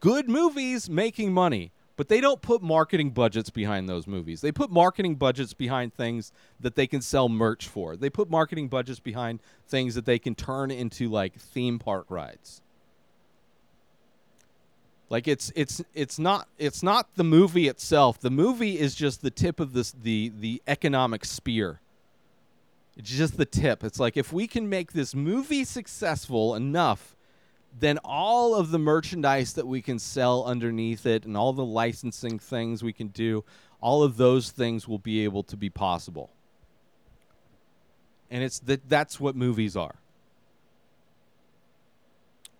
good 0.00 0.30
movies 0.30 0.88
making 0.88 1.34
money. 1.34 1.70
But 1.96 2.08
they 2.08 2.20
don't 2.20 2.42
put 2.42 2.60
marketing 2.60 3.10
budgets 3.10 3.50
behind 3.50 3.88
those 3.88 4.06
movies. 4.06 4.40
They 4.40 4.50
put 4.50 4.70
marketing 4.70 5.14
budgets 5.14 5.54
behind 5.54 5.94
things 5.94 6.32
that 6.58 6.74
they 6.74 6.88
can 6.88 7.00
sell 7.00 7.28
merch 7.28 7.68
for. 7.68 7.96
They 7.96 8.10
put 8.10 8.28
marketing 8.28 8.68
budgets 8.68 8.98
behind 8.98 9.40
things 9.68 9.94
that 9.94 10.04
they 10.04 10.18
can 10.18 10.34
turn 10.34 10.72
into 10.72 11.08
like 11.08 11.34
theme 11.34 11.78
park 11.78 12.06
rides. 12.08 12.62
Like 15.08 15.28
it's 15.28 15.52
it's 15.54 15.82
it's 15.94 16.18
not 16.18 16.48
it's 16.58 16.82
not 16.82 17.14
the 17.14 17.22
movie 17.22 17.68
itself. 17.68 18.18
The 18.18 18.30
movie 18.30 18.78
is 18.78 18.96
just 18.96 19.22
the 19.22 19.30
tip 19.30 19.60
of 19.60 19.72
this 19.72 19.92
the 19.92 20.32
the 20.36 20.60
economic 20.66 21.24
spear. 21.24 21.80
It's 22.96 23.10
just 23.10 23.36
the 23.36 23.44
tip. 23.44 23.84
It's 23.84 24.00
like 24.00 24.16
if 24.16 24.32
we 24.32 24.48
can 24.48 24.68
make 24.68 24.92
this 24.92 25.14
movie 25.14 25.64
successful 25.64 26.54
enough, 26.54 27.14
then 27.78 27.98
all 28.04 28.54
of 28.54 28.70
the 28.70 28.78
merchandise 28.78 29.54
that 29.54 29.66
we 29.66 29.82
can 29.82 29.98
sell 29.98 30.44
underneath 30.44 31.06
it 31.06 31.24
and 31.24 31.36
all 31.36 31.52
the 31.52 31.64
licensing 31.64 32.38
things 32.38 32.82
we 32.82 32.92
can 32.92 33.08
do, 33.08 33.44
all 33.80 34.02
of 34.02 34.16
those 34.16 34.50
things 34.50 34.86
will 34.86 34.98
be 34.98 35.24
able 35.24 35.42
to 35.42 35.56
be 35.56 35.68
possible. 35.68 36.30
And 38.30 38.42
it's 38.42 38.60
that 38.60 38.88
that's 38.88 39.18
what 39.18 39.36
movies 39.36 39.76
are. 39.76 39.96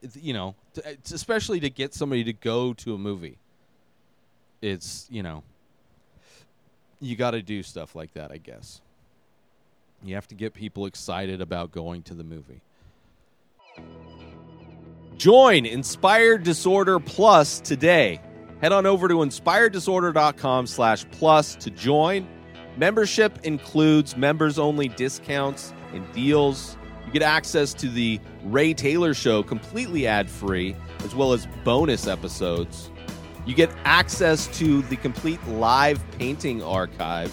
It's, 0.02 0.16
you 0.16 0.32
know, 0.32 0.54
to, 0.74 0.96
especially 1.12 1.60
to 1.60 1.70
get 1.70 1.94
somebody 1.94 2.24
to 2.24 2.32
go 2.32 2.74
to 2.74 2.94
a 2.94 2.98
movie. 2.98 3.38
It's, 4.60 5.06
you 5.10 5.22
know, 5.22 5.42
you 7.00 7.16
got 7.16 7.32
to 7.32 7.42
do 7.42 7.62
stuff 7.62 7.94
like 7.94 8.12
that, 8.14 8.30
I 8.30 8.38
guess. 8.38 8.80
You 10.02 10.14
have 10.16 10.28
to 10.28 10.34
get 10.34 10.52
people 10.52 10.86
excited 10.86 11.40
about 11.40 11.72
going 11.72 12.02
to 12.02 12.14
the 12.14 12.24
movie. 12.24 12.60
Join 15.16 15.64
Inspired 15.64 16.42
Disorder 16.42 16.98
Plus 16.98 17.60
today. 17.60 18.20
Head 18.60 18.72
on 18.72 18.84
over 18.84 19.08
to 19.08 19.16
inspireddisorder.com 19.16 20.66
slash 20.66 21.04
plus 21.12 21.54
to 21.56 21.70
join. 21.70 22.26
Membership 22.76 23.38
includes 23.44 24.16
members 24.16 24.58
only 24.58 24.88
discounts 24.88 25.72
and 25.92 26.10
deals. 26.12 26.76
You 27.06 27.12
get 27.12 27.22
access 27.22 27.72
to 27.74 27.88
the 27.88 28.20
Ray 28.42 28.74
Taylor 28.74 29.14
Show 29.14 29.42
completely 29.42 30.06
ad 30.06 30.28
free, 30.28 30.74
as 31.04 31.14
well 31.14 31.32
as 31.32 31.46
bonus 31.62 32.08
episodes. 32.08 32.90
You 33.46 33.54
get 33.54 33.70
access 33.84 34.46
to 34.58 34.82
the 34.82 34.96
complete 34.96 35.44
live 35.46 36.02
painting 36.18 36.62
archive. 36.62 37.32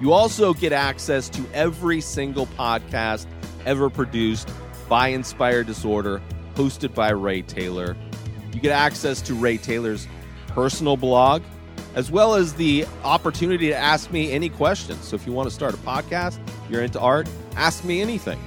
You 0.00 0.12
also 0.12 0.52
get 0.52 0.72
access 0.72 1.28
to 1.30 1.44
every 1.52 2.00
single 2.00 2.46
podcast 2.46 3.26
ever 3.66 3.88
produced 3.88 4.50
by 4.88 5.08
Inspired 5.08 5.66
Disorder, 5.66 6.20
hosted 6.54 6.94
by 6.94 7.10
Ray 7.10 7.42
Taylor. 7.42 7.96
You 8.52 8.60
get 8.60 8.72
access 8.72 9.20
to 9.22 9.34
Ray 9.34 9.58
Taylor's 9.58 10.06
personal 10.48 10.96
blog, 10.96 11.42
as 11.94 12.10
well 12.10 12.34
as 12.34 12.54
the 12.54 12.86
opportunity 13.02 13.68
to 13.68 13.76
ask 13.76 14.10
me 14.12 14.32
any 14.32 14.48
questions. 14.48 15.04
So 15.04 15.16
if 15.16 15.26
you 15.26 15.32
want 15.32 15.48
to 15.48 15.54
start 15.54 15.74
a 15.74 15.78
podcast, 15.78 16.38
you're 16.70 16.82
into 16.82 17.00
art, 17.00 17.28
ask 17.56 17.84
me 17.84 18.00
anything. 18.00 18.38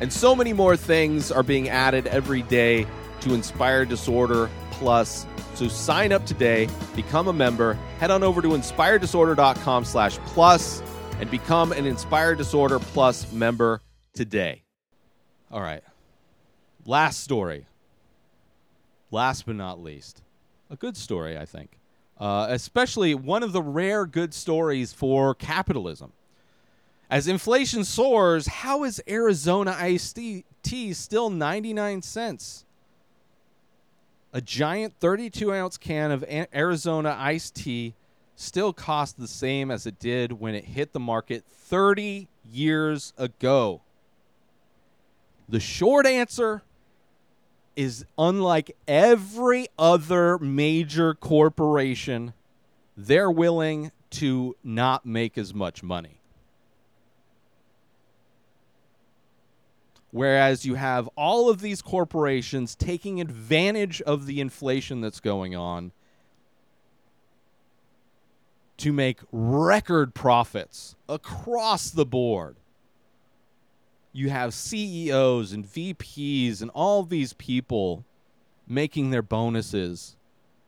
And 0.00 0.12
so 0.12 0.34
many 0.34 0.52
more 0.52 0.76
things 0.76 1.30
are 1.30 1.44
being 1.44 1.68
added 1.68 2.08
every 2.08 2.42
day 2.42 2.86
to 3.20 3.34
Inspire 3.34 3.84
Disorder 3.84 4.50
Plus. 4.72 5.26
So 5.54 5.68
sign 5.68 6.12
up 6.12 6.26
today, 6.26 6.68
become 6.96 7.28
a 7.28 7.32
member, 7.32 7.74
head 8.00 8.10
on 8.10 8.24
over 8.24 8.42
to 8.42 8.48
inspireddisorder.com 8.48 9.84
slash 9.84 10.18
plus 10.18 10.82
and 11.20 11.30
become 11.30 11.70
an 11.70 11.86
Inspire 11.86 12.34
Disorder 12.34 12.80
Plus 12.80 13.30
member 13.32 13.80
today. 14.12 14.64
All 15.52 15.60
right. 15.60 15.84
Last 16.84 17.20
story. 17.20 17.66
Last 19.10 19.46
but 19.46 19.56
not 19.56 19.82
least. 19.82 20.22
A 20.70 20.76
good 20.76 20.96
story, 20.96 21.38
I 21.38 21.44
think. 21.44 21.78
Uh, 22.18 22.46
especially 22.50 23.14
one 23.14 23.42
of 23.42 23.52
the 23.52 23.62
rare 23.62 24.06
good 24.06 24.32
stories 24.34 24.92
for 24.92 25.34
capitalism. 25.34 26.12
As 27.10 27.28
inflation 27.28 27.84
soars, 27.84 28.46
how 28.46 28.84
is 28.84 29.02
Arizona 29.06 29.76
iced 29.78 30.18
tea, 30.62 30.92
still 30.94 31.30
99 31.30 32.02
cents? 32.02 32.64
A 34.32 34.40
giant 34.40 34.94
32 34.98 35.52
ounce 35.52 35.76
can 35.76 36.10
of 36.10 36.24
Arizona 36.54 37.14
iced 37.18 37.54
tea 37.54 37.94
still 38.34 38.72
costs 38.72 39.14
the 39.14 39.28
same 39.28 39.70
as 39.70 39.86
it 39.86 39.98
did 39.98 40.32
when 40.32 40.54
it 40.54 40.64
hit 40.64 40.94
the 40.94 41.00
market 41.00 41.44
30 41.50 42.28
years 42.50 43.12
ago. 43.18 43.82
The 45.48 45.60
short 45.60 46.06
answer 46.06 46.62
is 47.76 48.04
unlike 48.18 48.76
every 48.86 49.68
other 49.78 50.38
major 50.38 51.14
corporation, 51.14 52.34
they're 52.96 53.30
willing 53.30 53.92
to 54.10 54.56
not 54.62 55.06
make 55.06 55.38
as 55.38 55.54
much 55.54 55.82
money. 55.82 56.20
Whereas 60.10 60.66
you 60.66 60.74
have 60.74 61.08
all 61.16 61.48
of 61.48 61.62
these 61.62 61.80
corporations 61.80 62.74
taking 62.74 63.20
advantage 63.20 64.02
of 64.02 64.26
the 64.26 64.40
inflation 64.40 65.00
that's 65.00 65.20
going 65.20 65.56
on 65.56 65.92
to 68.76 68.92
make 68.92 69.20
record 69.32 70.12
profits 70.12 70.96
across 71.08 71.88
the 71.90 72.04
board. 72.04 72.56
You 74.12 74.30
have 74.30 74.54
CEOs 74.54 75.52
and 75.52 75.64
VPs 75.64 76.60
and 76.60 76.70
all 76.74 77.02
these 77.02 77.32
people 77.32 78.04
making 78.66 79.10
their 79.10 79.22
bonuses, 79.22 80.16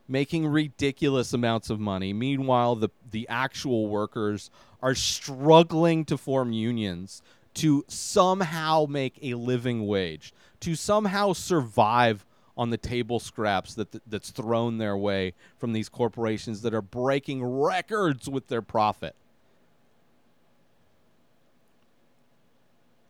making 0.07 0.47
ridiculous 0.47 1.31
amounts 1.33 1.69
of 1.69 1.79
money. 1.79 2.11
Meanwhile, 2.11 2.75
the, 2.75 2.89
the 3.09 3.27
actual 3.29 3.87
workers 3.87 4.49
are 4.81 4.95
struggling 4.95 6.05
to 6.05 6.17
form 6.17 6.51
unions 6.51 7.21
to 7.55 7.85
somehow 7.87 8.85
make 8.89 9.17
a 9.21 9.33
living 9.35 9.87
wage, 9.87 10.33
to 10.59 10.75
somehow 10.75 11.33
survive 11.33 12.25
on 12.57 12.69
the 12.69 12.77
table 12.77 13.19
scraps 13.19 13.73
that 13.75 13.91
that's 14.07 14.31
thrown 14.31 14.77
their 14.77 14.95
way 14.95 15.33
from 15.57 15.73
these 15.73 15.89
corporations 15.89 16.61
that 16.61 16.73
are 16.73 16.81
breaking 16.81 17.43
records 17.43 18.29
with 18.29 18.47
their 18.47 18.61
profit. 18.61 19.15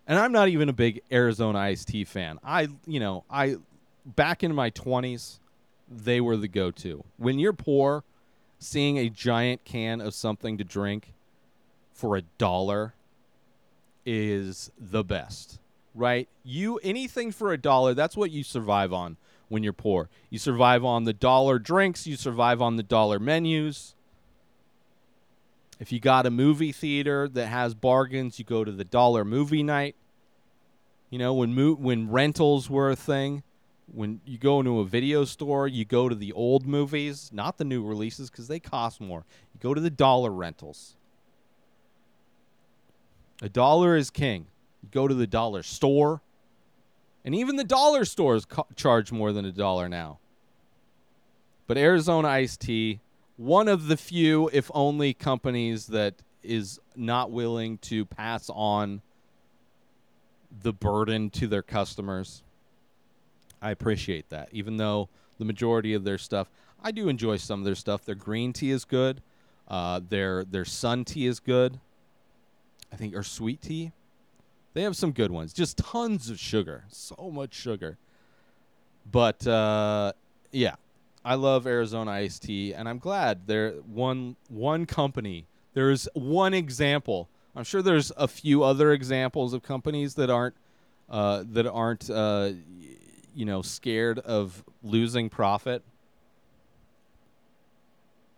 And 0.08 0.20
I'm 0.20 0.32
not 0.32 0.50
even 0.50 0.70
a 0.70 0.74
big 0.74 1.02
Arizona 1.12 1.60
iced 1.60 1.88
tea 1.88 2.04
fan. 2.06 2.40
I, 2.44 2.68
you 2.86 3.00
know, 3.00 3.24
I 3.30 3.58
back 4.06 4.44
in 4.44 4.54
my 4.54 4.70
20s, 4.72 5.40
they 5.90 6.22
were 6.22 6.38
the 6.38 6.48
go-to. 6.48 7.04
When 7.18 7.40
you're 7.40 7.54
poor, 7.54 8.04
seeing 8.60 8.98
a 8.98 9.10
giant 9.10 9.64
can 9.66 10.02
of 10.02 10.14
something 10.14 10.58
to 10.58 10.64
drink 10.64 11.14
for 11.94 12.16
a 12.16 12.22
dollar 12.38 12.94
is 14.06 14.72
the 14.78 15.04
best, 15.04 15.60
right? 15.94 16.28
You 16.44 16.78
anything 16.84 17.32
for 17.32 17.52
a 17.52 17.58
dollar, 17.58 17.94
that's 17.94 18.16
what 18.16 18.32
you 18.32 18.44
survive 18.44 18.94
on 18.94 19.18
when 19.48 19.64
you're 19.64 19.74
poor. 19.74 20.10
You 20.30 20.38
survive 20.38 20.84
on 20.84 21.06
the 21.06 21.14
dollar 21.14 21.60
drinks, 21.60 22.06
you 22.06 22.16
survive 22.16 22.62
on 22.62 22.76
the 22.76 22.84
dollar 22.84 23.20
menus. 23.20 23.96
If 25.80 25.92
you 25.92 26.00
got 26.00 26.26
a 26.26 26.32
movie 26.32 26.72
theater 26.72 27.28
that 27.28 27.48
has 27.48 27.76
bargains, 27.76 28.40
you 28.40 28.46
go 28.46 28.64
to 28.64 28.72
the 28.72 28.86
dollar 28.86 29.26
movie 29.26 29.64
night. 29.64 29.96
You 31.10 31.20
know, 31.20 31.34
when 31.34 31.54
mo- 31.54 31.76
when 31.76 32.10
rentals 32.10 32.70
were 32.70 32.90
a 32.90 32.96
thing, 32.96 33.44
when 33.94 34.22
you 34.26 34.38
go 34.38 34.60
into 34.60 34.80
a 34.80 34.86
video 34.86 35.26
store, 35.26 35.68
you 35.68 35.86
go 35.86 36.10
to 36.10 36.16
the 36.16 36.32
old 36.34 36.66
movies, 36.66 37.30
not 37.34 37.58
the 37.58 37.66
new 37.66 37.84
releases 37.84 38.30
because 38.30 38.48
they 38.48 38.60
cost 38.60 39.00
more. 39.00 39.26
You 39.54 39.60
go 39.60 39.74
to 39.74 39.82
the 39.82 39.90
dollar 39.90 40.32
rentals. 40.32 40.96
A 43.42 43.50
dollar 43.50 43.96
is 43.96 44.10
king. 44.10 44.48
You 44.82 44.90
go 44.92 45.08
to 45.08 45.14
the 45.14 45.28
dollar 45.28 45.62
store, 45.62 46.22
and 47.24 47.36
even 47.36 47.58
the 47.58 47.64
dollar 47.64 48.06
stores 48.06 48.48
charge 48.76 49.12
more 49.12 49.32
than 49.34 49.46
a 49.46 49.52
dollar 49.52 49.90
now. 49.90 50.20
But 51.68 51.78
Arizona 51.78 52.28
iced 52.28 52.62
tea, 52.62 53.02
one 53.38 53.68
of 53.68 53.88
the 53.88 53.98
few, 53.98 54.50
if 54.54 54.72
only, 54.74 55.14
companies 55.14 55.88
that 55.88 56.16
is 56.44 56.80
not 56.96 57.32
willing 57.32 57.78
to 57.80 58.06
pass 58.06 58.50
on 58.54 59.02
the 60.62 60.72
burden 60.72 61.30
to 61.32 61.48
their 61.48 61.62
customers. 61.62 62.44
I 63.62 63.72
appreciate 63.72 64.30
that. 64.30 64.50
Even 64.52 64.78
though 64.78 65.10
the 65.38 65.46
majority 65.46 65.94
of 65.94 66.04
their 66.04 66.18
stuff, 66.18 66.50
I 66.82 66.92
do 66.92 67.10
enjoy 67.10 67.38
some 67.38 67.60
of 67.60 67.66
their 67.66 67.76
stuff. 67.76 68.06
Their 68.06 68.16
green 68.16 68.54
tea 68.54 68.72
is 68.72 68.86
good. 68.86 69.22
Uh, 69.68 70.00
their 70.08 70.46
their 70.46 70.66
sun 70.66 71.04
tea 71.04 71.26
is 71.26 71.40
good. 71.40 71.80
I 72.94 72.96
think 72.96 73.16
or 73.16 73.24
sweet 73.24 73.62
tea. 73.62 73.92
They 74.74 74.84
have 74.84 74.96
some 74.96 75.12
good 75.12 75.32
ones. 75.32 75.52
Just 75.52 75.78
tons 75.78 76.30
of 76.30 76.40
sugar. 76.40 76.84
So 76.90 77.32
much 77.34 77.54
sugar. 77.54 77.98
But 79.10 79.46
uh, 79.48 80.14
yeah, 80.52 80.76
I 81.26 81.34
love 81.34 81.66
Arizona 81.66 82.12
iced 82.12 82.44
tea, 82.44 82.76
and 82.76 82.88
I'm 82.88 83.00
glad 83.00 83.48
there 83.48 83.72
one 83.72 84.36
one 84.48 84.86
company. 84.86 85.48
There's 85.74 86.08
one 86.14 86.54
example. 86.54 87.30
I'm 87.56 87.64
sure 87.64 87.82
there's 87.82 88.12
a 88.16 88.28
few 88.28 88.62
other 88.62 88.92
examples 88.92 89.54
of 89.54 89.64
companies 89.64 90.14
that 90.16 90.30
aren't 90.30 90.54
uh, 91.10 91.44
that 91.48 91.66
aren't 91.66 92.12
uh, 92.12 92.52
you 93.34 93.46
know 93.46 93.64
scared 93.64 94.20
of 94.20 94.64
losing 94.84 95.30
profit. 95.30 95.84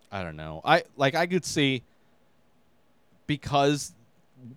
I 0.10 0.24
don't 0.24 0.38
know. 0.38 0.62
I 0.64 0.84
like 0.96 1.14
I 1.14 1.28
could 1.28 1.44
see 1.44 1.84
because 3.28 3.92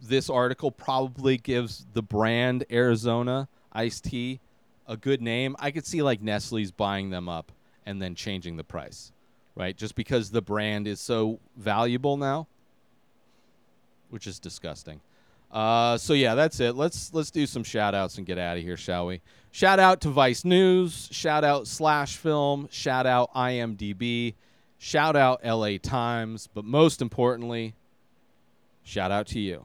this 0.00 0.30
article 0.30 0.70
probably 0.70 1.36
gives 1.36 1.84
the 1.94 2.02
brand 2.02 2.64
Arizona 2.70 3.48
iced 3.72 4.04
tea 4.04 4.38
a 4.86 4.96
good 4.96 5.20
name. 5.20 5.56
I 5.58 5.72
could 5.72 5.84
see 5.84 6.00
like 6.00 6.22
Nestle's 6.22 6.70
buying 6.70 7.10
them 7.10 7.28
up 7.28 7.50
and 7.86 8.00
then 8.00 8.14
changing 8.14 8.56
the 8.56 8.64
price, 8.64 9.12
right? 9.54 9.76
Just 9.76 9.94
because 9.94 10.30
the 10.30 10.42
brand 10.42 10.86
is 10.86 11.00
so 11.00 11.40
valuable 11.56 12.16
now, 12.16 12.46
which 14.10 14.26
is 14.26 14.38
disgusting. 14.38 15.00
Uh, 15.50 15.98
so 15.98 16.12
yeah, 16.12 16.34
that's 16.34 16.60
it. 16.60 16.76
Let's 16.76 17.12
let's 17.12 17.30
do 17.30 17.44
some 17.44 17.64
shout 17.64 17.94
outs 17.94 18.18
and 18.18 18.26
get 18.26 18.38
out 18.38 18.56
of 18.56 18.62
here, 18.62 18.76
shall 18.76 19.06
we? 19.06 19.20
Shout 19.50 19.80
out 19.80 20.00
to 20.02 20.10
Vice 20.10 20.44
News, 20.44 21.08
shout 21.10 21.42
out 21.42 21.66
Slash 21.66 22.16
Film, 22.16 22.68
shout 22.70 23.04
out 23.04 23.34
IMDb, 23.34 24.34
shout 24.78 25.16
out 25.16 25.44
LA 25.44 25.78
Times, 25.82 26.48
but 26.54 26.64
most 26.64 27.02
importantly, 27.02 27.74
shout 28.84 29.10
out 29.10 29.26
to 29.28 29.40
you. 29.40 29.64